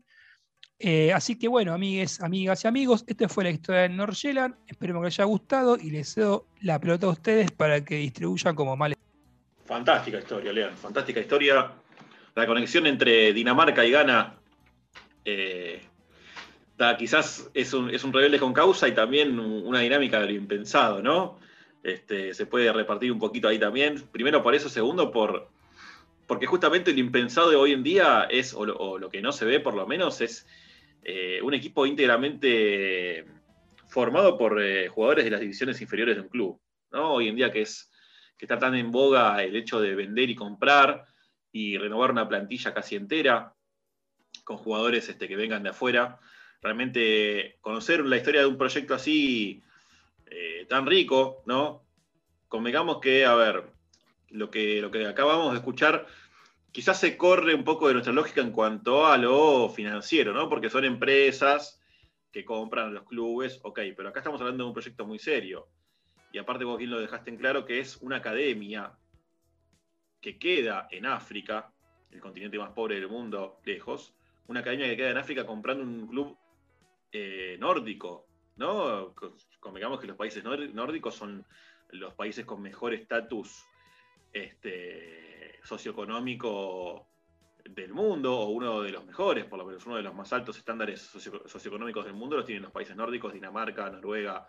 [0.84, 4.56] Eh, así que bueno, amigues, amigas y amigos, esta fue la historia de Norgeland.
[4.66, 8.56] Espero que les haya gustado y les cedo la pelota a ustedes para que distribuyan
[8.56, 8.96] como mal.
[9.66, 10.76] Fantástica historia, Leon.
[10.76, 11.72] Fantástica historia
[12.36, 14.40] la conexión entre Dinamarca y Ghana
[15.26, 15.82] eh,
[16.98, 21.02] quizás es un, es un, rebelde con causa y también una dinámica de lo impensado,
[21.02, 21.40] ¿no?
[21.84, 24.04] Este, se puede repartir un poquito ahí también.
[24.12, 25.50] Primero por eso, segundo por
[26.32, 29.60] porque justamente lo impensado de hoy en día es, o lo, que no se ve
[29.60, 30.48] por lo menos, es
[31.04, 33.26] eh, un equipo íntegramente
[33.90, 36.58] formado por eh, jugadores de las divisiones inferiores de un club.
[36.94, 37.16] ¿no?
[37.16, 37.92] Hoy en día que, es,
[38.38, 41.04] que está tan en boga el hecho de vender y comprar,
[41.52, 43.54] y renovar una plantilla casi entera
[44.44, 46.20] con jugadores este, que vengan de afuera.
[46.62, 49.64] Realmente conocer la historia de un proyecto así
[50.28, 51.84] eh, tan rico, ¿no?
[52.48, 53.64] Convengamos que, a ver,
[54.30, 56.08] lo que, lo que acabamos de escuchar
[56.72, 60.48] quizás se corre un poco de nuestra lógica en cuanto a lo financiero, ¿no?
[60.50, 61.82] Porque son empresas
[62.32, 65.68] que compran los clubes, ok, pero acá estamos hablando de un proyecto muy serio.
[66.32, 68.94] Y aparte vos bien lo dejaste en claro que es una academia
[70.22, 71.74] que queda en África,
[72.12, 74.14] el continente más pobre del mundo, lejos,
[74.48, 76.38] una academia que queda en África comprando un club
[77.12, 79.14] eh, nórdico, ¿no?
[79.60, 81.46] Convengamos que los países nórdicos son
[81.90, 83.66] los países con mejor estatus
[84.32, 87.08] este, socioeconómico
[87.66, 90.58] del mundo, o uno de los mejores, por lo menos uno de los más altos
[90.58, 94.48] estándares socioeconómicos del mundo los tienen los países nórdicos, Dinamarca, Noruega,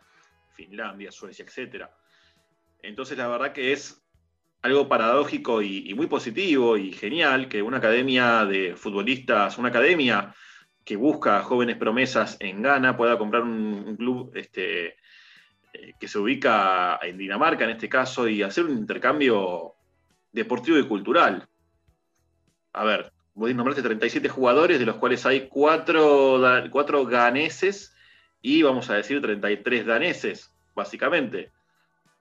[0.54, 1.86] Finlandia, Suecia, etc.
[2.82, 4.01] Entonces la verdad que es
[4.62, 10.34] algo paradójico y, muy positivo y genial que una academia de futbolistas, una academia
[10.84, 14.96] que busca jóvenes promesas en Ghana pueda comprar un, club este,
[15.72, 19.74] eh, que se ubica en Dinamarca en este caso y hacer un intercambio
[20.30, 21.48] deportivo y cultural.
[22.72, 27.94] A ver, vos nombraste 37 jugadores, de los cuales hay 4, cuatro ganeses
[28.40, 31.50] y vamos a decir 33 daneses, básicamente.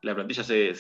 [0.01, 0.73] La plantilla se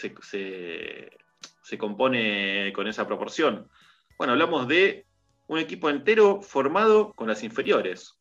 [1.77, 3.69] compone con esa proporción?
[4.17, 5.05] Bueno, hablamos de
[5.47, 8.17] un equipo entero formado con las inferiores,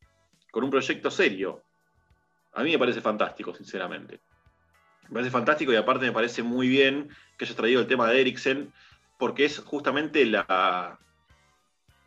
[0.51, 1.63] con un proyecto serio.
[2.53, 4.19] A mí me parece fantástico, sinceramente.
[5.03, 8.21] Me parece fantástico y aparte me parece muy bien que hayas traído el tema de
[8.21, 8.73] Eriksen,
[9.17, 10.99] porque es justamente la,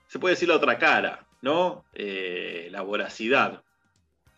[0.08, 1.84] se puede decir la otra cara, ¿no?
[1.94, 3.62] Eh, la voracidad.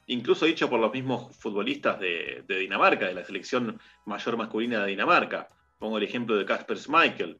[0.07, 5.49] Incluso dicho por los mismos futbolistas de Dinamarca, de la selección mayor masculina de Dinamarca.
[5.79, 7.39] Pongo el ejemplo de Casper Schmeichel,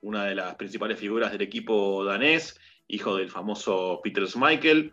[0.00, 4.92] una de las principales figuras del equipo danés, hijo del famoso Peter Schmeichel,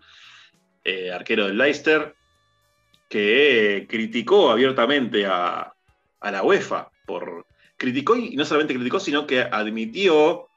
[0.84, 2.16] eh, arquero del Leicester,
[3.10, 5.74] que criticó abiertamente a,
[6.22, 7.46] la UEFA por
[7.78, 10.48] criticó y no solamente criticó, sino que admitió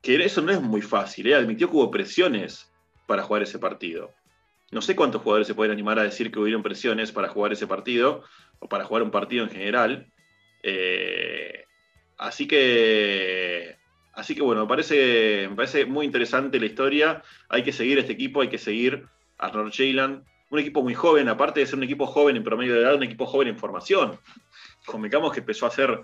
[0.00, 1.34] que eso no es muy fácil, ¿eh?
[1.34, 2.72] admitió que hubo presiones
[3.06, 4.12] para jugar ese partido.
[4.70, 7.66] No sé cuántos jugadores se pueden animar a decir que hubieron presiones para jugar ese
[7.66, 8.22] partido,
[8.60, 10.12] o para jugar un partido en general,
[10.62, 11.64] eh,
[12.18, 13.76] así que,
[14.14, 17.22] así que bueno, me parece, me parece muy interesante la historia.
[17.48, 19.06] Hay que seguir este equipo, hay que seguir
[19.38, 20.24] a North Jayland.
[20.50, 23.02] Un equipo muy joven, aparte de ser un equipo joven en promedio de edad, un
[23.02, 24.18] equipo joven en formación.
[24.84, 26.02] Convengamos que empezó a ser,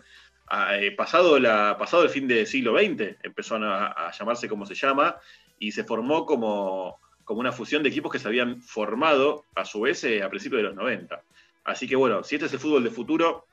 [0.73, 1.39] eh, pasado,
[1.79, 5.17] pasado el fin del siglo XX, empezó a, llamarse como se llama,
[5.59, 9.83] y se formó como, como una fusión de equipos que se habían formado a su
[9.83, 11.23] vez eh, a principios de los 90.
[11.65, 13.45] Así que bueno, si este es el fútbol de futuro,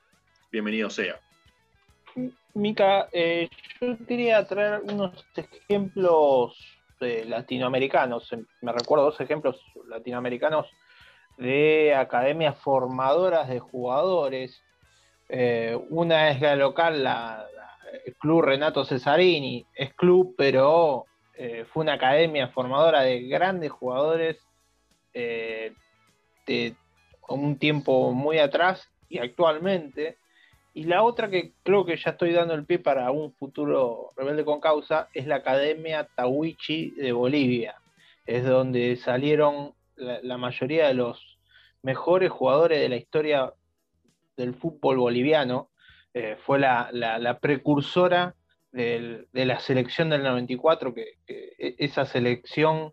[0.52, 1.20] bienvenido sea.
[2.54, 3.50] Mica, eh,
[3.82, 6.58] yo quería traer unos ejemplos
[7.00, 8.30] latinoamericanos.
[8.62, 10.68] Me recuerdo dos ejemplos latinoamericanos
[11.38, 14.64] de academias formadoras de jugadores.
[15.28, 17.46] Eh, una es la local, la,
[18.06, 19.66] el Club Renato Cesarini.
[19.76, 24.38] Es club, pero eh, fue una academia formadora de grandes jugadores
[25.14, 26.76] de
[27.30, 30.18] un tiempo muy atrás y actualmente
[30.78, 34.44] Y la otra que creo que ya estoy dando el pie para un futuro rebelde
[34.44, 37.76] con causa es la Academia Tawichi de Bolivia.
[38.26, 41.40] Es donde salieron la, mayoría de los
[41.82, 43.54] mejores jugadores de la historia
[44.36, 45.70] del fútbol boliviano.
[46.14, 48.36] Eh, fue la, precursora
[48.74, 52.92] de la selección del 94, que, e, esa selección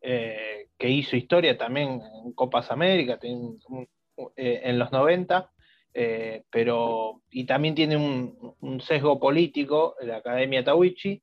[0.00, 5.50] eh, que hizo historia también en Copas América, eh, en los 90
[5.98, 11.22] eh, pero, y también tiene un, sesgo político, la Academia Tawichi,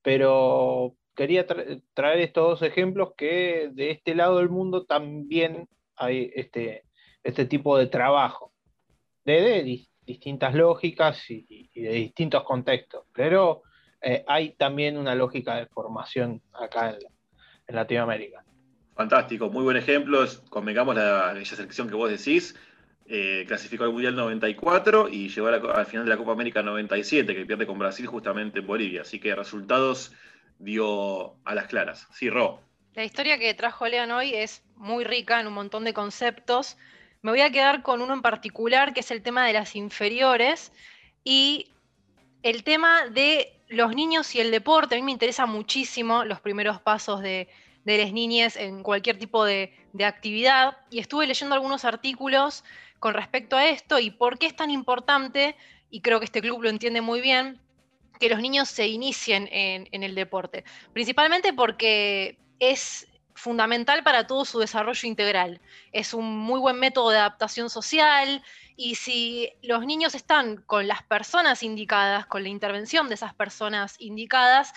[0.00, 6.84] pero quería traer estos dos ejemplos que de este lado del mundo también hay este,
[7.24, 8.52] este tipo de trabajo,
[9.24, 13.62] de, distintas lógicas y, de distintos contextos, pero
[14.00, 18.44] eh, hay también una lógica de formación acá en, Latinoamérica.
[18.94, 20.24] Fantástico, muy buen ejemplo.
[20.50, 22.54] Convengamos la, esa selección que vos decís.
[23.14, 27.44] Eh, clasificó al Mundial 94 y llegó al final de la Copa América 97, que
[27.44, 29.02] pierde con Brasil justamente en Bolivia.
[29.02, 30.12] Así que resultados
[30.58, 32.08] dio a las claras.
[32.14, 32.62] Sí, Ro.
[32.94, 36.78] La historia que trajo Leon hoy es muy rica en un montón de conceptos.
[37.20, 40.72] Me voy a quedar con uno en particular, que es el tema de las inferiores
[41.22, 41.70] y
[42.42, 44.94] el tema de los niños y el deporte.
[44.94, 47.50] A mí me interesa muchísimo los primeros pasos de,
[47.84, 52.64] de las niñas en cualquier tipo de, de actividad y estuve leyendo algunos artículos
[53.02, 55.56] con respecto a esto y por qué es tan importante,
[55.90, 57.60] y creo que este club lo entiende muy bien,
[58.20, 60.62] que los niños se inicien en, el deporte.
[60.92, 65.60] Principalmente porque es fundamental para todo su desarrollo integral.
[65.90, 68.40] Es un muy buen método de adaptación social
[68.76, 73.96] y si los niños están con las personas indicadas, con la intervención de esas personas
[73.98, 74.74] indicadas,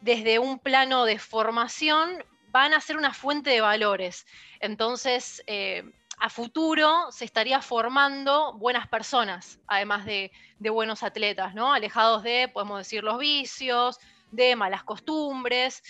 [0.00, 4.26] desde un plano de formación van a ser una fuente de valores.
[4.58, 5.84] Entonces, eh,
[6.20, 11.72] a futuro se estaría formando buenas personas, además de, buenos atletas, ¿no?
[11.72, 13.98] Alejados de, podemos decir, los vicios,
[14.30, 15.82] de malas costumbres.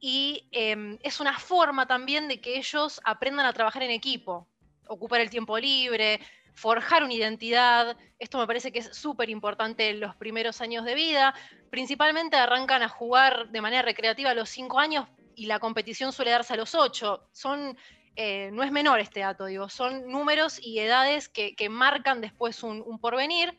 [0.00, 4.48] Y em, es una forma también de que ellos aprendan a trabajar en equipo,
[4.88, 6.20] ocupar el tiempo libre,
[6.54, 7.96] forjar una identidad.
[8.18, 11.34] Esto me parece que es súper importante en los primeros años de vida.
[11.70, 16.30] Principalmente arrancan a jugar de manera recreativa a los cinco años y la competición suele
[16.30, 17.28] darse a los ocho.
[17.32, 17.76] Son
[18.16, 22.98] eh, no es menor este dato, digo, son números y edades que, marcan después un,
[23.00, 23.58] porvenir.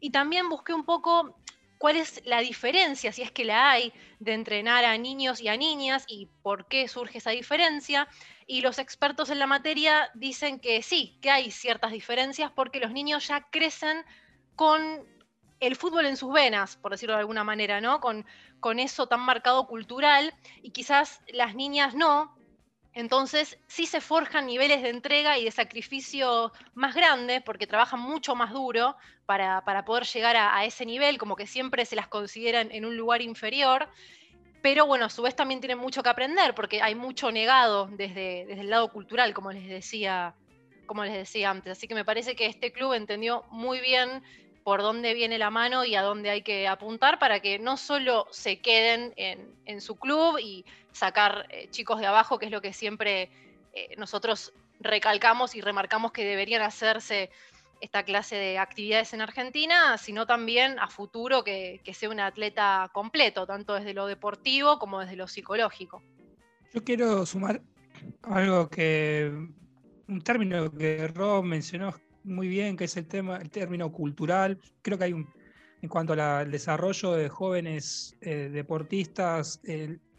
[0.00, 1.38] Y también busqué un poco
[1.78, 5.56] cuál es la diferencia, si es que la hay, de entrenar a niños y a
[5.56, 8.06] niñas y por qué surge esa diferencia.
[8.46, 12.92] Y los expertos en la materia dicen que sí, que hay ciertas diferencias porque los
[12.92, 14.04] niños ya crecen
[14.54, 15.06] con
[15.60, 18.00] el fútbol en sus venas, por decirlo de alguna manera, ¿no?
[18.00, 18.26] Con,
[18.60, 22.36] con eso tan marcado cultural y quizás las niñas no,
[22.94, 28.36] entonces, sí se forjan niveles de entrega y de sacrificio más grandes, porque trabajan mucho
[28.36, 32.84] más duro para, poder llegar a, ese nivel, como que siempre se las consideran en
[32.84, 33.88] un lugar inferior.
[34.62, 38.46] Pero bueno, a su vez también tienen mucho que aprender, porque hay mucho negado desde,
[38.46, 40.34] desde el lado cultural, como les decía
[40.86, 41.72] como les decía antes.
[41.72, 44.22] Así que me parece que este club entendió muy bien
[44.64, 48.26] por dónde viene la mano y a dónde hay que apuntar para que no solo
[48.30, 52.72] se queden en, su club y sacar eh, chicos de abajo, que es lo que
[52.72, 53.30] siempre
[53.74, 57.30] eh, nosotros recalcamos y remarcamos que deberían hacerse
[57.80, 63.46] esta clase de actividades en Argentina, sino también a futuro que, sea un atleta completo,
[63.46, 66.02] tanto desde lo deportivo como desde lo psicológico.
[66.72, 67.60] Yo quiero sumar
[68.22, 69.30] algo que,
[70.08, 71.94] un término que Rob mencionó
[72.24, 74.58] muy bien, que es el tema, el término cultural.
[74.82, 75.28] Creo que hay un,
[75.82, 79.60] en cuanto al desarrollo de jóvenes eh, deportistas,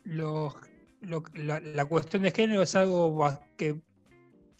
[0.06, 3.28] la, cuestión de género es algo
[3.58, 3.82] que,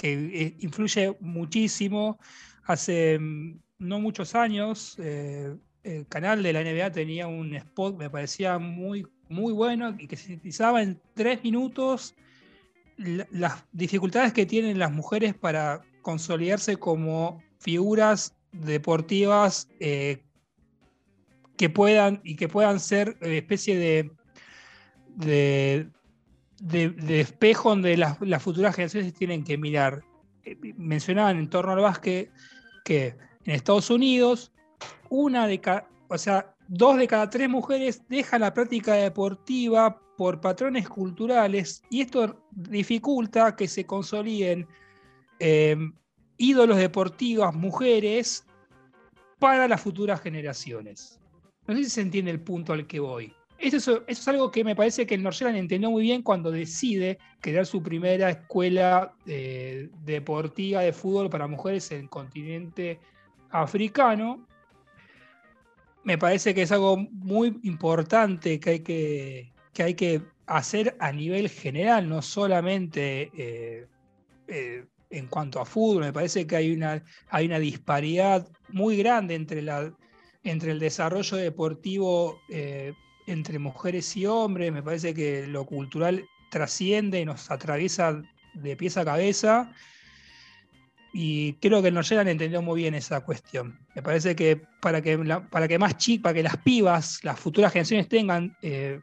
[0.02, 2.18] eh, influye muchísimo.
[2.64, 8.10] Hace mm, no muchos años, eh, el canal de la NBA tenía un spot, me
[8.10, 12.16] parecía muy, muy bueno y que sintetizaba en tres minutos
[12.98, 20.24] las dificultades que tienen las mujeres para consolidarse como figuras deportivas eh,
[21.58, 24.12] que puedan y que puedan ser eh, especie de,
[25.16, 25.90] de,
[26.62, 30.04] de, espejo donde las, futuras generaciones tienen que mirar.
[30.44, 32.30] Eh, mencionaban en torno al básquet
[32.84, 34.52] que en Estados Unidos
[35.10, 40.40] una de cada, o sea, dos de cada tres mujeres dejan la práctica deportiva por
[40.40, 44.68] patrones culturales y esto dificulta que se consoliden
[45.40, 45.94] Em,
[46.38, 48.46] ídolos deportivos, mujeres,
[49.40, 51.20] para las futuras generaciones.
[51.68, 53.34] No sé si se entiende el punto al que voy.
[53.58, 57.66] Eso es, algo que me parece que el Norseland entendió muy bien cuando decide crear
[57.66, 63.00] su primera escuela eh, deportiva de fútbol para mujeres en el continente
[63.50, 64.46] africano.
[66.04, 71.12] me parece que es algo muy importante que hay que, que, hay que hacer a
[71.12, 73.88] nivel general, no solamente eh,
[74.48, 76.04] eh, en cuanto a fútbol.
[76.04, 79.94] Me parece que hay una, hay una disparidad muy grande entre, la,
[80.44, 82.94] entre el desarrollo deportivo eh,
[83.28, 84.72] entre mujeres y hombres.
[84.72, 88.22] Me parece que lo cultural trasciende y nos atraviesa
[88.54, 89.72] de pies a cabeza.
[91.14, 93.80] Y creo que nos llegan entendió muy bien esa cuestión.
[93.96, 95.18] Me parece que para que,
[95.50, 99.00] para que más chicas, para que las pibas, las futuras generaciones tengan eh,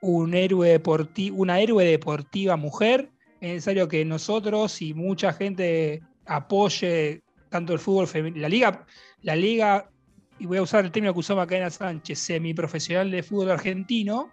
[0.00, 3.10] un héroe deportivo, una héroe deportiva mujer,
[3.40, 8.86] es necesario que nosotros y mucha gente apoye tanto el fútbol femenino, la liga,
[9.22, 9.90] la liga,
[10.38, 14.30] y voy a usar el término que usó Macarena Sánchez, semiprofesional de fútbol argentino,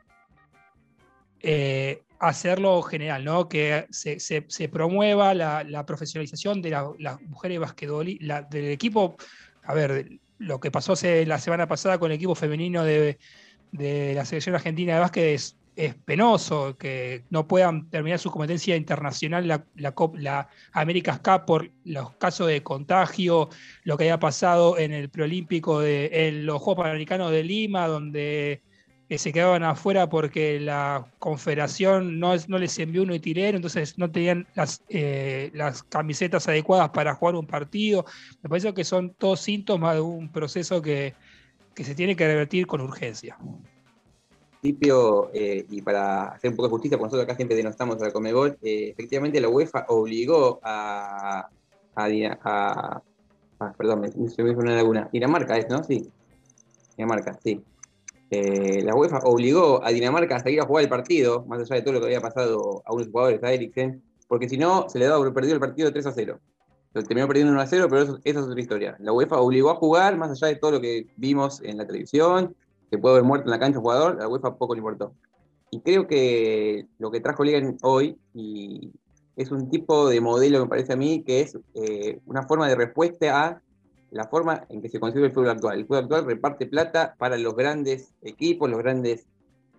[1.39, 3.47] eh, hacerlo general, ¿no?
[3.47, 9.17] Que se, promueva la, profesionalización de las mujeres basquetbolistas, del equipo,
[9.63, 10.93] a ver, lo que pasó
[11.25, 13.17] la semana pasada con el equipo femenino de,
[13.71, 18.75] de la selección argentina de básquet es es penoso que no puedan terminar su competencia
[18.75, 23.49] internacional la, la, la Cup por los casos de contagio,
[23.83, 28.63] lo que haya pasado en el preolímpico de los Juegos Panamericanos de Lima, donde
[29.07, 34.09] eh, se quedaban afuera porque la confederación no, no les envió un utilero, entonces no
[34.09, 38.03] tenían las, eh, las camisetas adecuadas para jugar un partido.
[38.41, 41.13] Me parece que son todos síntomas de un proceso que,
[41.75, 43.37] que se tiene que revertir con urgencia
[44.67, 48.11] principio, eh, y para hacer un poco de justicia, porque nosotros acá siempre denostamos al
[48.11, 51.47] Comebol, eh, efectivamente la UEFA obligó a,
[51.95, 53.01] a,
[53.77, 55.83] perdón, me, me una laguna, Dinamarca es, ¿no?
[55.83, 56.09] Sí,
[56.97, 57.61] Dinamarca, sí.
[58.29, 61.81] Eh, la UEFA obligó a Dinamarca a seguir a jugar el partido, más allá de
[61.81, 65.05] todo lo que había pasado a unos jugadores, a Eriksen, porque si no, se le
[65.05, 66.39] daba perdido el partido 3 a 0.
[66.91, 68.97] Terminó perdiendo 1 a 0, pero eso, eso es otra historia.
[68.99, 72.55] La UEFA obligó a jugar, más allá de todo lo que vimos en la televisión,
[72.89, 75.13] que puede haber muerto en la cancha jugador, a UEFA poco le importó.
[75.71, 78.91] Y creo que lo que trajo Liga hoy y
[79.35, 82.75] es un tipo de modelo, me parece a mí, que es eh, una forma de
[82.75, 83.61] respuesta a
[84.09, 85.79] la forma en que se concibe el fútbol actual.
[85.79, 89.27] El fútbol actual reparte plata para los grandes equipos, los grandes,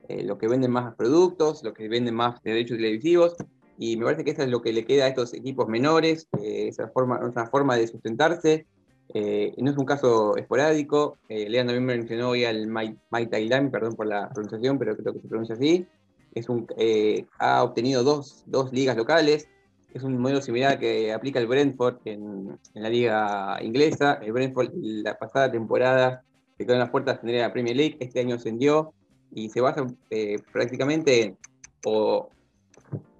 [0.08, 3.36] eh, los que venden más productos, los que venden más derechos televisivos,
[3.78, 6.68] y me parece que eso es lo que le queda a estos equipos menores, eh,
[6.68, 8.66] esa forma, una forma de sustentarse,
[9.14, 11.16] eh, no es un caso esporádico.
[11.28, 15.28] Eh, Leandro también mencionó hoy al Mai, perdón por la pronunciación, pero creo que se
[15.28, 15.86] pronuncia así.
[16.34, 19.48] Es un, eh, ha obtenido dos, dos, ligas locales.
[19.94, 24.18] Es un modelo similar que aplica el Brentford en, en la liga inglesa.
[24.22, 26.22] El Brentford la pasada temporada
[26.58, 27.96] se quedó en las puertas de la Premier League.
[28.00, 28.92] Este año ascendió
[29.32, 31.38] y se basa eh, prácticamente en
[31.84, 32.28] o,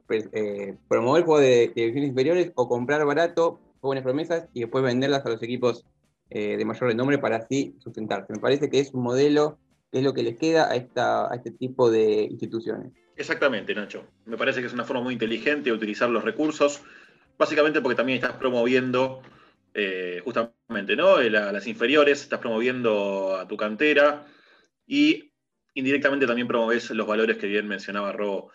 [0.07, 0.29] pues,
[0.89, 5.31] promover juegos de, de divisiones inferiores o comprar barato buenas promesas y después venderlas a
[5.31, 5.85] los equipos
[6.31, 8.33] eh, de mayor renombre para así sustentarse.
[8.33, 9.59] Me parece que es un modelo
[9.91, 12.93] que es lo que les queda a, esta, a este tipo de instituciones.
[13.17, 14.05] Exactamente, Nacho.
[14.27, 16.83] Me parece que es una forma muy inteligente de utilizar los recursos,
[17.39, 19.23] básicamente porque también estás promoviendo
[19.75, 21.19] eh, justamente ¿no?
[21.21, 24.27] Eh, las inferiores, estás promoviendo a tu cantera
[24.87, 25.33] y
[25.75, 28.51] indirectamente también promoves los valores que bien mencionaba Ro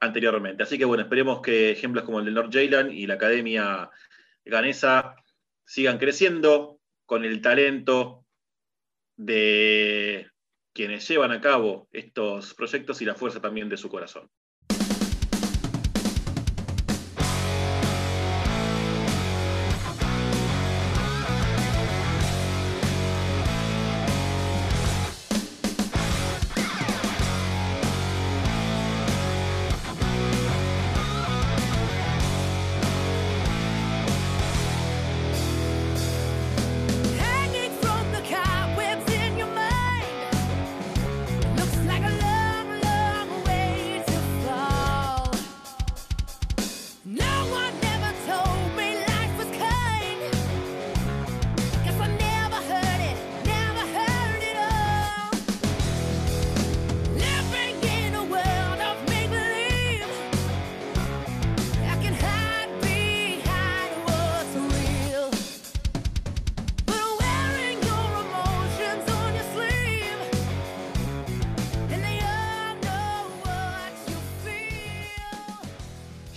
[0.00, 0.62] anteriormente.
[0.62, 3.90] Así que bueno, esperemos que ejemplos como el del North Jayland y la Academia
[4.44, 5.16] Ganesa
[5.64, 8.26] sigan creciendo con el talento
[9.16, 10.30] de
[10.72, 14.30] quienes llevan a cabo estos proyectos y la fuerza también de su corazón.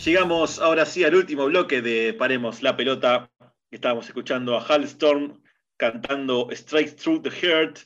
[0.08, 3.30] Llegamos ahora sí al último bloque de Paremos la pelota.
[3.70, 5.42] Estábamos escuchando a Halstorm
[5.76, 7.80] cantando Straight Through the Heart,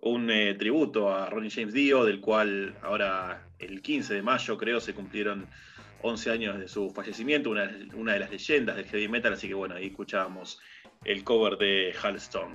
[0.00, 4.80] un eh, tributo a Ronnie James Dio, del cual ahora el 15 de mayo creo
[4.80, 5.48] se cumplieron
[6.02, 9.74] 11 años de su fallecimiento, una, de las leyendas del heavy metal, así que bueno,
[9.74, 10.60] ahí escuchábamos
[11.06, 12.54] el cover de Halstorm.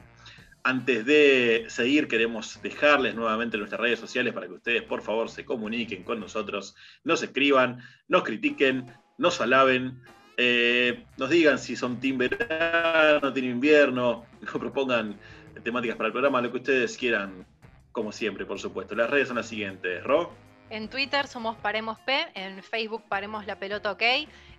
[0.62, 5.44] Antes de seguir, queremos dejarles nuevamente nuestras redes sociales para que ustedes, por favor, se
[5.44, 8.86] comuniquen con nosotros, nos escriban, nos critiquen,
[9.18, 10.00] nos alaben,
[10.38, 15.18] eh, nos digan si son team verano, team invierno, propongan
[15.64, 17.46] temáticas para el programa, lo que ustedes quieran,
[17.92, 18.96] como siempre, por supuesto.
[18.96, 20.32] Las redes son las siguientes, Ro.
[20.70, 24.02] En Twitter somos Paremos P, en Facebook Paremos la Pelota OK,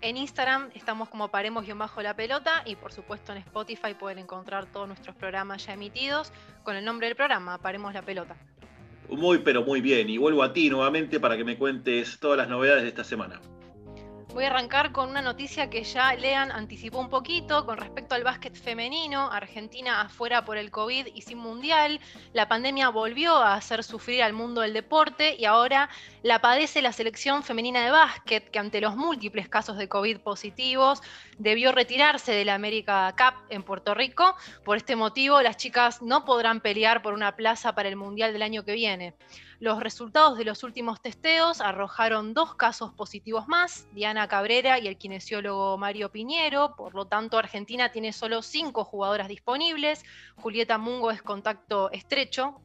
[0.01, 4.89] en Instagram estamos como Paremos-la y Pelota y por supuesto en Spotify pueden encontrar todos
[4.89, 6.33] nuestros programas ya emitidos
[6.63, 8.37] con el nombre del programa, Paremos la Pelota.
[9.11, 12.49] Muy pero muy bien y vuelvo a ti nuevamente para que me cuentes todas las
[12.49, 13.39] novedades de esta semana.
[14.35, 18.25] Voy a arrancar con una noticia que ya Lean anticipó un poquito con respecto al
[18.25, 19.31] básquet femenino.
[19.33, 21.99] Argentina afuera por el COVID y sin mundial.
[22.35, 25.89] La pandemia volvió a hacer sufrir al mundo del deporte y ahora
[26.23, 31.01] la padece la selección femenina de básquet, que ante los múltiples casos de COVID positivos
[31.39, 34.37] debió retirarse de la América Cup en Puerto Rico.
[34.63, 38.43] Por este motivo, las chicas no podrán pelear por una plaza para el mundial del
[38.43, 39.15] año que viene.
[39.61, 44.97] Los resultados de los últimos testeos arrojaron dos casos positivos más, Diana Cabrera y el
[44.97, 50.05] kinesiólogo Mario Piñero, por lo tanto Argentina tiene solo cinco jugadoras disponibles,
[50.37, 52.61] Julieta Mungo es contacto estrecho,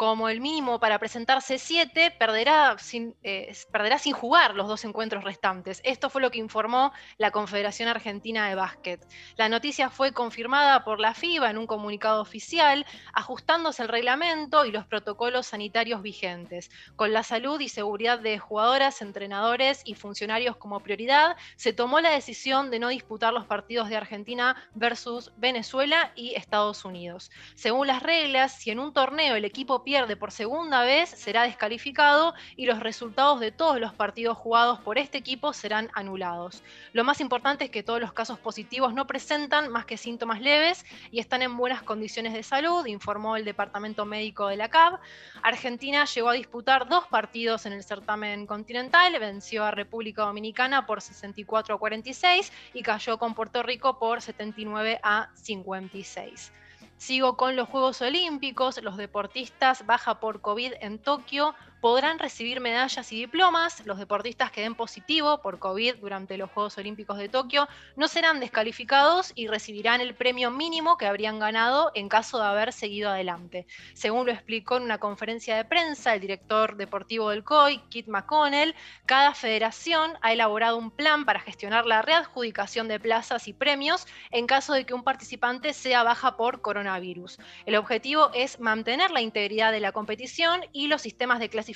[0.00, 5.24] como el mínimo para presentarse 7, perderá sin, eh, perderá sin jugar los dos encuentros
[5.24, 5.82] restantes.
[5.84, 9.06] Esto fue lo que informó la Confederación Argentina de Básquet.
[9.36, 14.72] La noticia fue confirmada por la FIBA en un comunicado oficial, ajustándose el reglamento y
[14.72, 16.70] los protocolos sanitarios vigentes.
[16.96, 22.08] Con la salud y seguridad de jugadoras, entrenadores y funcionarios como prioridad, se tomó la
[22.08, 27.30] decisión de no disputar los partidos de Argentina versus Venezuela y Estados Unidos.
[27.54, 32.32] Según las reglas, si en un torneo el equipo pierde por segunda vez, será descalificado
[32.54, 36.62] y los resultados de todos los partidos jugados por este equipo serán anulados.
[36.92, 40.84] Lo más importante es que todos los casos positivos no presentan más que síntomas leves
[41.10, 45.00] y están en buenas condiciones de salud, informó el Departamento Médico de la CAB.
[45.42, 51.00] Argentina llegó a disputar dos partidos en el certamen continental, venció a República Dominicana por
[51.00, 56.52] 64 a 46 y cayó con Puerto Rico por 79 a 56.
[57.00, 63.10] Sigo con los Juegos Olímpicos, los deportistas baja por COVID en Tokio podrán recibir medallas
[63.12, 63.84] y diplomas.
[63.86, 68.40] Los deportistas que den positivo por COVID durante los Juegos Olímpicos de Tokio no serán
[68.40, 73.66] descalificados y recibirán el premio mínimo que habrían ganado en caso de haber seguido adelante.
[73.94, 78.74] Según lo explicó en una conferencia de prensa el director deportivo del COI, Kit McConnell,
[79.06, 84.46] cada federación ha elaborado un plan para gestionar la readjudicación de plazas y premios en
[84.46, 87.38] caso de que un participante sea baja por coronavirus.
[87.64, 91.69] El objetivo es mantener la integridad de la competición y los sistemas de clasificación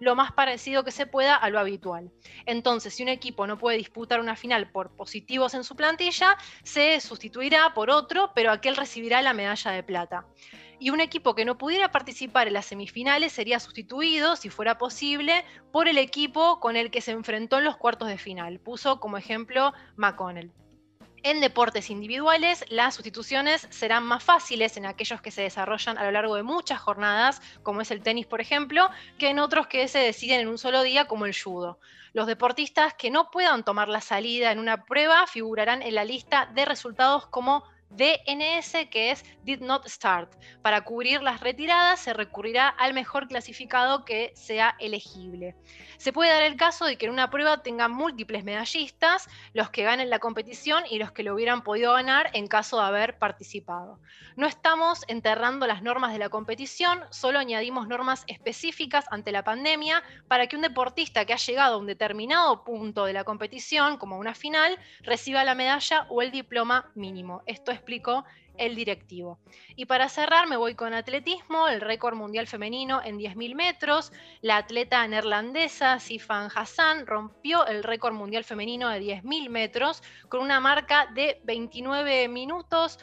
[0.00, 2.10] lo más parecido que se pueda a lo habitual.
[2.46, 7.00] Entonces, si un equipo no puede disputar una final por positivos en su plantilla, se
[7.00, 10.26] sustituirá por otro, pero aquel recibirá la medalla de plata.
[10.78, 15.44] Y un equipo que no pudiera participar en las semifinales sería sustituido, si fuera posible,
[15.72, 18.60] por el equipo con el que se enfrentó en los cuartos de final.
[18.60, 20.52] Puso como ejemplo McConnell.
[21.22, 26.12] En deportes individuales, las sustituciones serán más fáciles en aquellos que se desarrollan a lo
[26.12, 28.88] largo de muchas jornadas, como es el tenis, por ejemplo,
[29.18, 31.80] que en otros que se deciden en un solo día, como el judo.
[32.12, 36.46] Los deportistas que no puedan tomar la salida en una prueba figurarán en la lista
[36.54, 40.32] de resultados como DNS, que es Did Not Start.
[40.62, 45.56] Para cubrir las retiradas se recurrirá al mejor clasificado que sea elegible.
[45.98, 49.82] Se puede dar el caso de que en una prueba tengan múltiples medallistas, los que
[49.82, 53.98] ganen la competición y los que lo hubieran podido ganar en caso de haber participado.
[54.36, 60.02] No estamos enterrando las normas de la competición, solo añadimos normas específicas ante la pandemia
[60.28, 64.18] para que un deportista que ha llegado a un determinado punto de la competición, como
[64.18, 67.42] una final, reciba la medalla o el diploma mínimo.
[67.46, 68.24] Esto explicó
[68.58, 69.38] el directivo.
[69.76, 74.12] Y para cerrar me voy con atletismo, el récord mundial femenino en 10.000 metros.
[74.40, 80.60] La atleta neerlandesa Sifan Hassan rompió el récord mundial femenino de 10.000 metros con una
[80.60, 82.98] marca de 29 minutos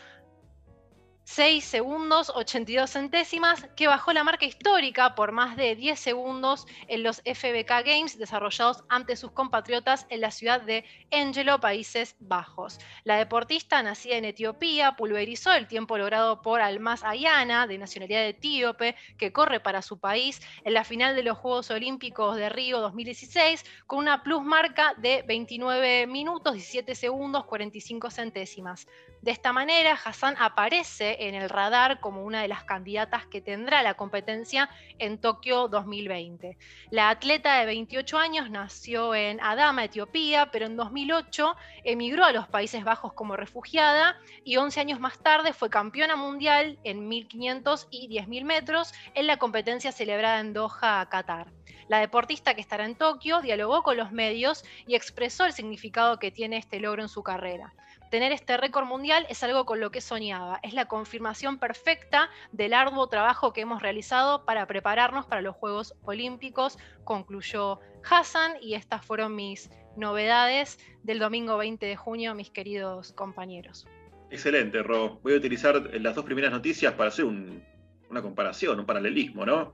[1.26, 7.02] 6 segundos 82 centésimas, que bajó la marca histórica por más de 10 segundos en
[7.02, 12.78] los FBK Games desarrollados ante sus compatriotas en la ciudad de Angelo, Países Bajos.
[13.06, 18.96] La deportista, nacida en Etiopía, pulverizó el tiempo logrado por Almas Ayana, de nacionalidad etíope,
[19.18, 23.64] que corre para su país en la final de los Juegos Olímpicos de Río 2016
[23.88, 28.88] con una plus marca de 29 minutos 17 segundos 45 centésimas.
[29.22, 33.84] De esta manera, Hassan aparece en el radar como una de las candidatas que tendrá
[33.84, 36.58] la competencia en Tokio 2020.
[36.90, 42.48] La atleta de 28 años nació en Adama, Etiopía, pero en 2008 emigró a los
[42.48, 48.08] Países Bajos como refugiada y 11 años más tarde fue campeona mundial en 1500 y
[48.10, 51.48] 10.000 metros en la competencia celebrada en Doha, Qatar.
[51.88, 56.32] La deportista que estará en Tokio dialogó con los medios y expresó el significado que
[56.32, 57.74] tiene este logro en su carrera.
[58.14, 62.76] Tener este récord mundial es algo con lo que soñaba, es la confirmación perfecta del
[62.76, 69.04] arduo trabajo que hemos realizado para prepararnos para los Juegos Olímpicos, concluyó Hassan, y estas
[69.04, 73.88] fueron mis novedades del domingo 20 de junio, mis queridos compañeros.
[74.30, 75.20] Excelente, Ro.
[75.24, 79.74] Voy a utilizar las dos primeras noticias para hacer una comparación, un paralelismo, ¿no?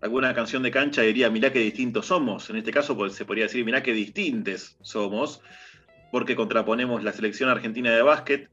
[0.00, 2.48] alguna canción de cancha diría, mirá qué distintos somos.
[2.50, 5.42] En este caso pues, se podría decir, mirá qué distintes somos,
[6.10, 8.50] porque contraponemos la selección argentina de básquet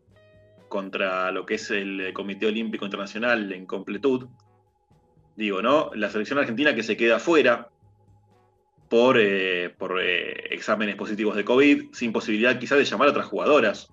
[0.68, 4.28] contra lo que es el Comité Olímpico Internacional en completud.
[5.36, 5.92] Digo, ¿no?
[5.94, 7.70] La selección argentina que se queda fuera
[8.90, 13.28] por, eh, por eh, exámenes positivos de COVID, sin posibilidad quizás de llamar a otras
[13.28, 13.92] jugadoras.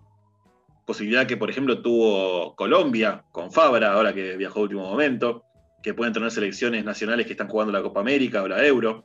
[0.86, 5.44] Posibilidad que, por ejemplo, tuvo Colombia con Fabra, ahora que viajó a último momento
[5.82, 9.04] que pueden tener selecciones nacionales que están jugando la Copa América o la Euro.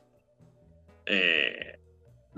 [1.04, 1.78] Eh,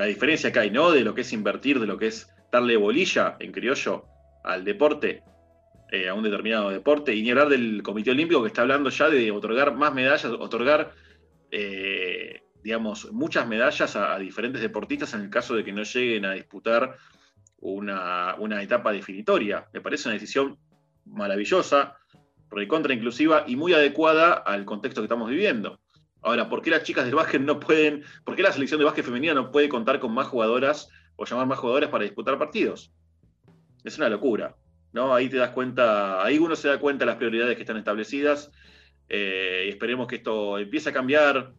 [0.01, 0.91] la diferencia que hay, ¿no?
[0.93, 4.07] De lo que es invertir, de lo que es darle bolilla en criollo
[4.43, 5.23] al deporte,
[5.93, 9.11] eh, a un determinado deporte, y ni hablar del Comité Olímpico que está hablando ya
[9.11, 10.95] de otorgar más medallas, otorgar,
[11.51, 16.33] eh, digamos, muchas medallas a, diferentes deportistas en el caso de que no lleguen a
[16.33, 16.97] disputar
[17.59, 19.69] una, una etapa definitoria.
[19.75, 20.57] Me parece una decisión
[21.05, 21.99] maravillosa
[22.51, 25.79] recontra inclusiva y muy adecuada al contexto que estamos viviendo.
[26.23, 29.05] Ahora, ¿por qué las chicas del básquet no pueden, por qué la selección de básquet
[29.05, 32.93] femenina no puede contar con más jugadoras o llamar más jugadoras para disputar partidos?
[33.85, 34.55] Es una locura,
[34.93, 35.15] ¿no?
[35.15, 38.51] Ahí te das cuenta, ahí uno se da cuenta de las prioridades que están establecidas
[39.09, 41.53] eh, y esperemos que esto empiece a cambiar.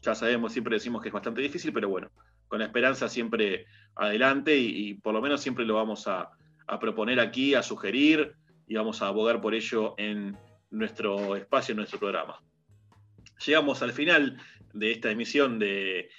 [0.00, 2.10] Ya sabemos, siempre decimos que es bastante difícil, pero bueno,
[2.48, 6.30] con la esperanza siempre adelante y, por lo menos siempre lo vamos a,
[6.66, 8.34] a proponer aquí, a sugerir
[8.66, 10.36] y vamos a abogar por ello en
[10.70, 12.40] nuestro espacio, en nuestro programa.
[13.44, 14.38] Llegamos al final
[14.72, 16.10] de esta emisión de,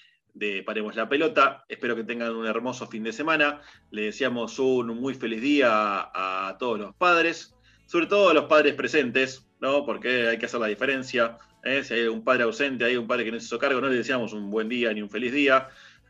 [0.65, 1.65] Paremos la Pelota.
[1.69, 3.61] Espero que tengan un hermoso fin de semana.
[3.91, 7.55] Le deseamos un muy feliz día a, todos los padres,
[7.85, 9.85] sobre todo a los padres presentes, ¿no?
[9.85, 11.37] porque hay que hacer la diferencia.
[11.63, 11.83] ¿eh?
[11.83, 13.97] Si hay un padre ausente, hay un padre que no se hizo cargo, no le
[13.97, 15.69] deseamos un buen día ni un feliz día.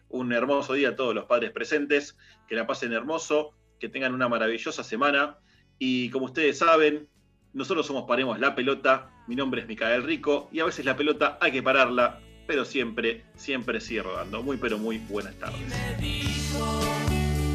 [0.09, 4.29] Un hermoso día a todos los padres presentes, que la pasen hermoso, que tengan una
[4.29, 5.37] maravillosa semana
[5.77, 7.09] y como ustedes saben,
[7.55, 11.37] nosotros somos Paremos la Pelota, mi nombre es Micael Rico y a veces la pelota
[11.39, 14.43] hay que pararla, pero siempre, siempre sigue rodando.
[14.43, 15.61] Muy, pero muy buenas tardes.
[15.61, 16.81] Me dijo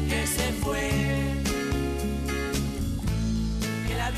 [0.09, 0.89] que se fue,
[3.87, 4.09] que la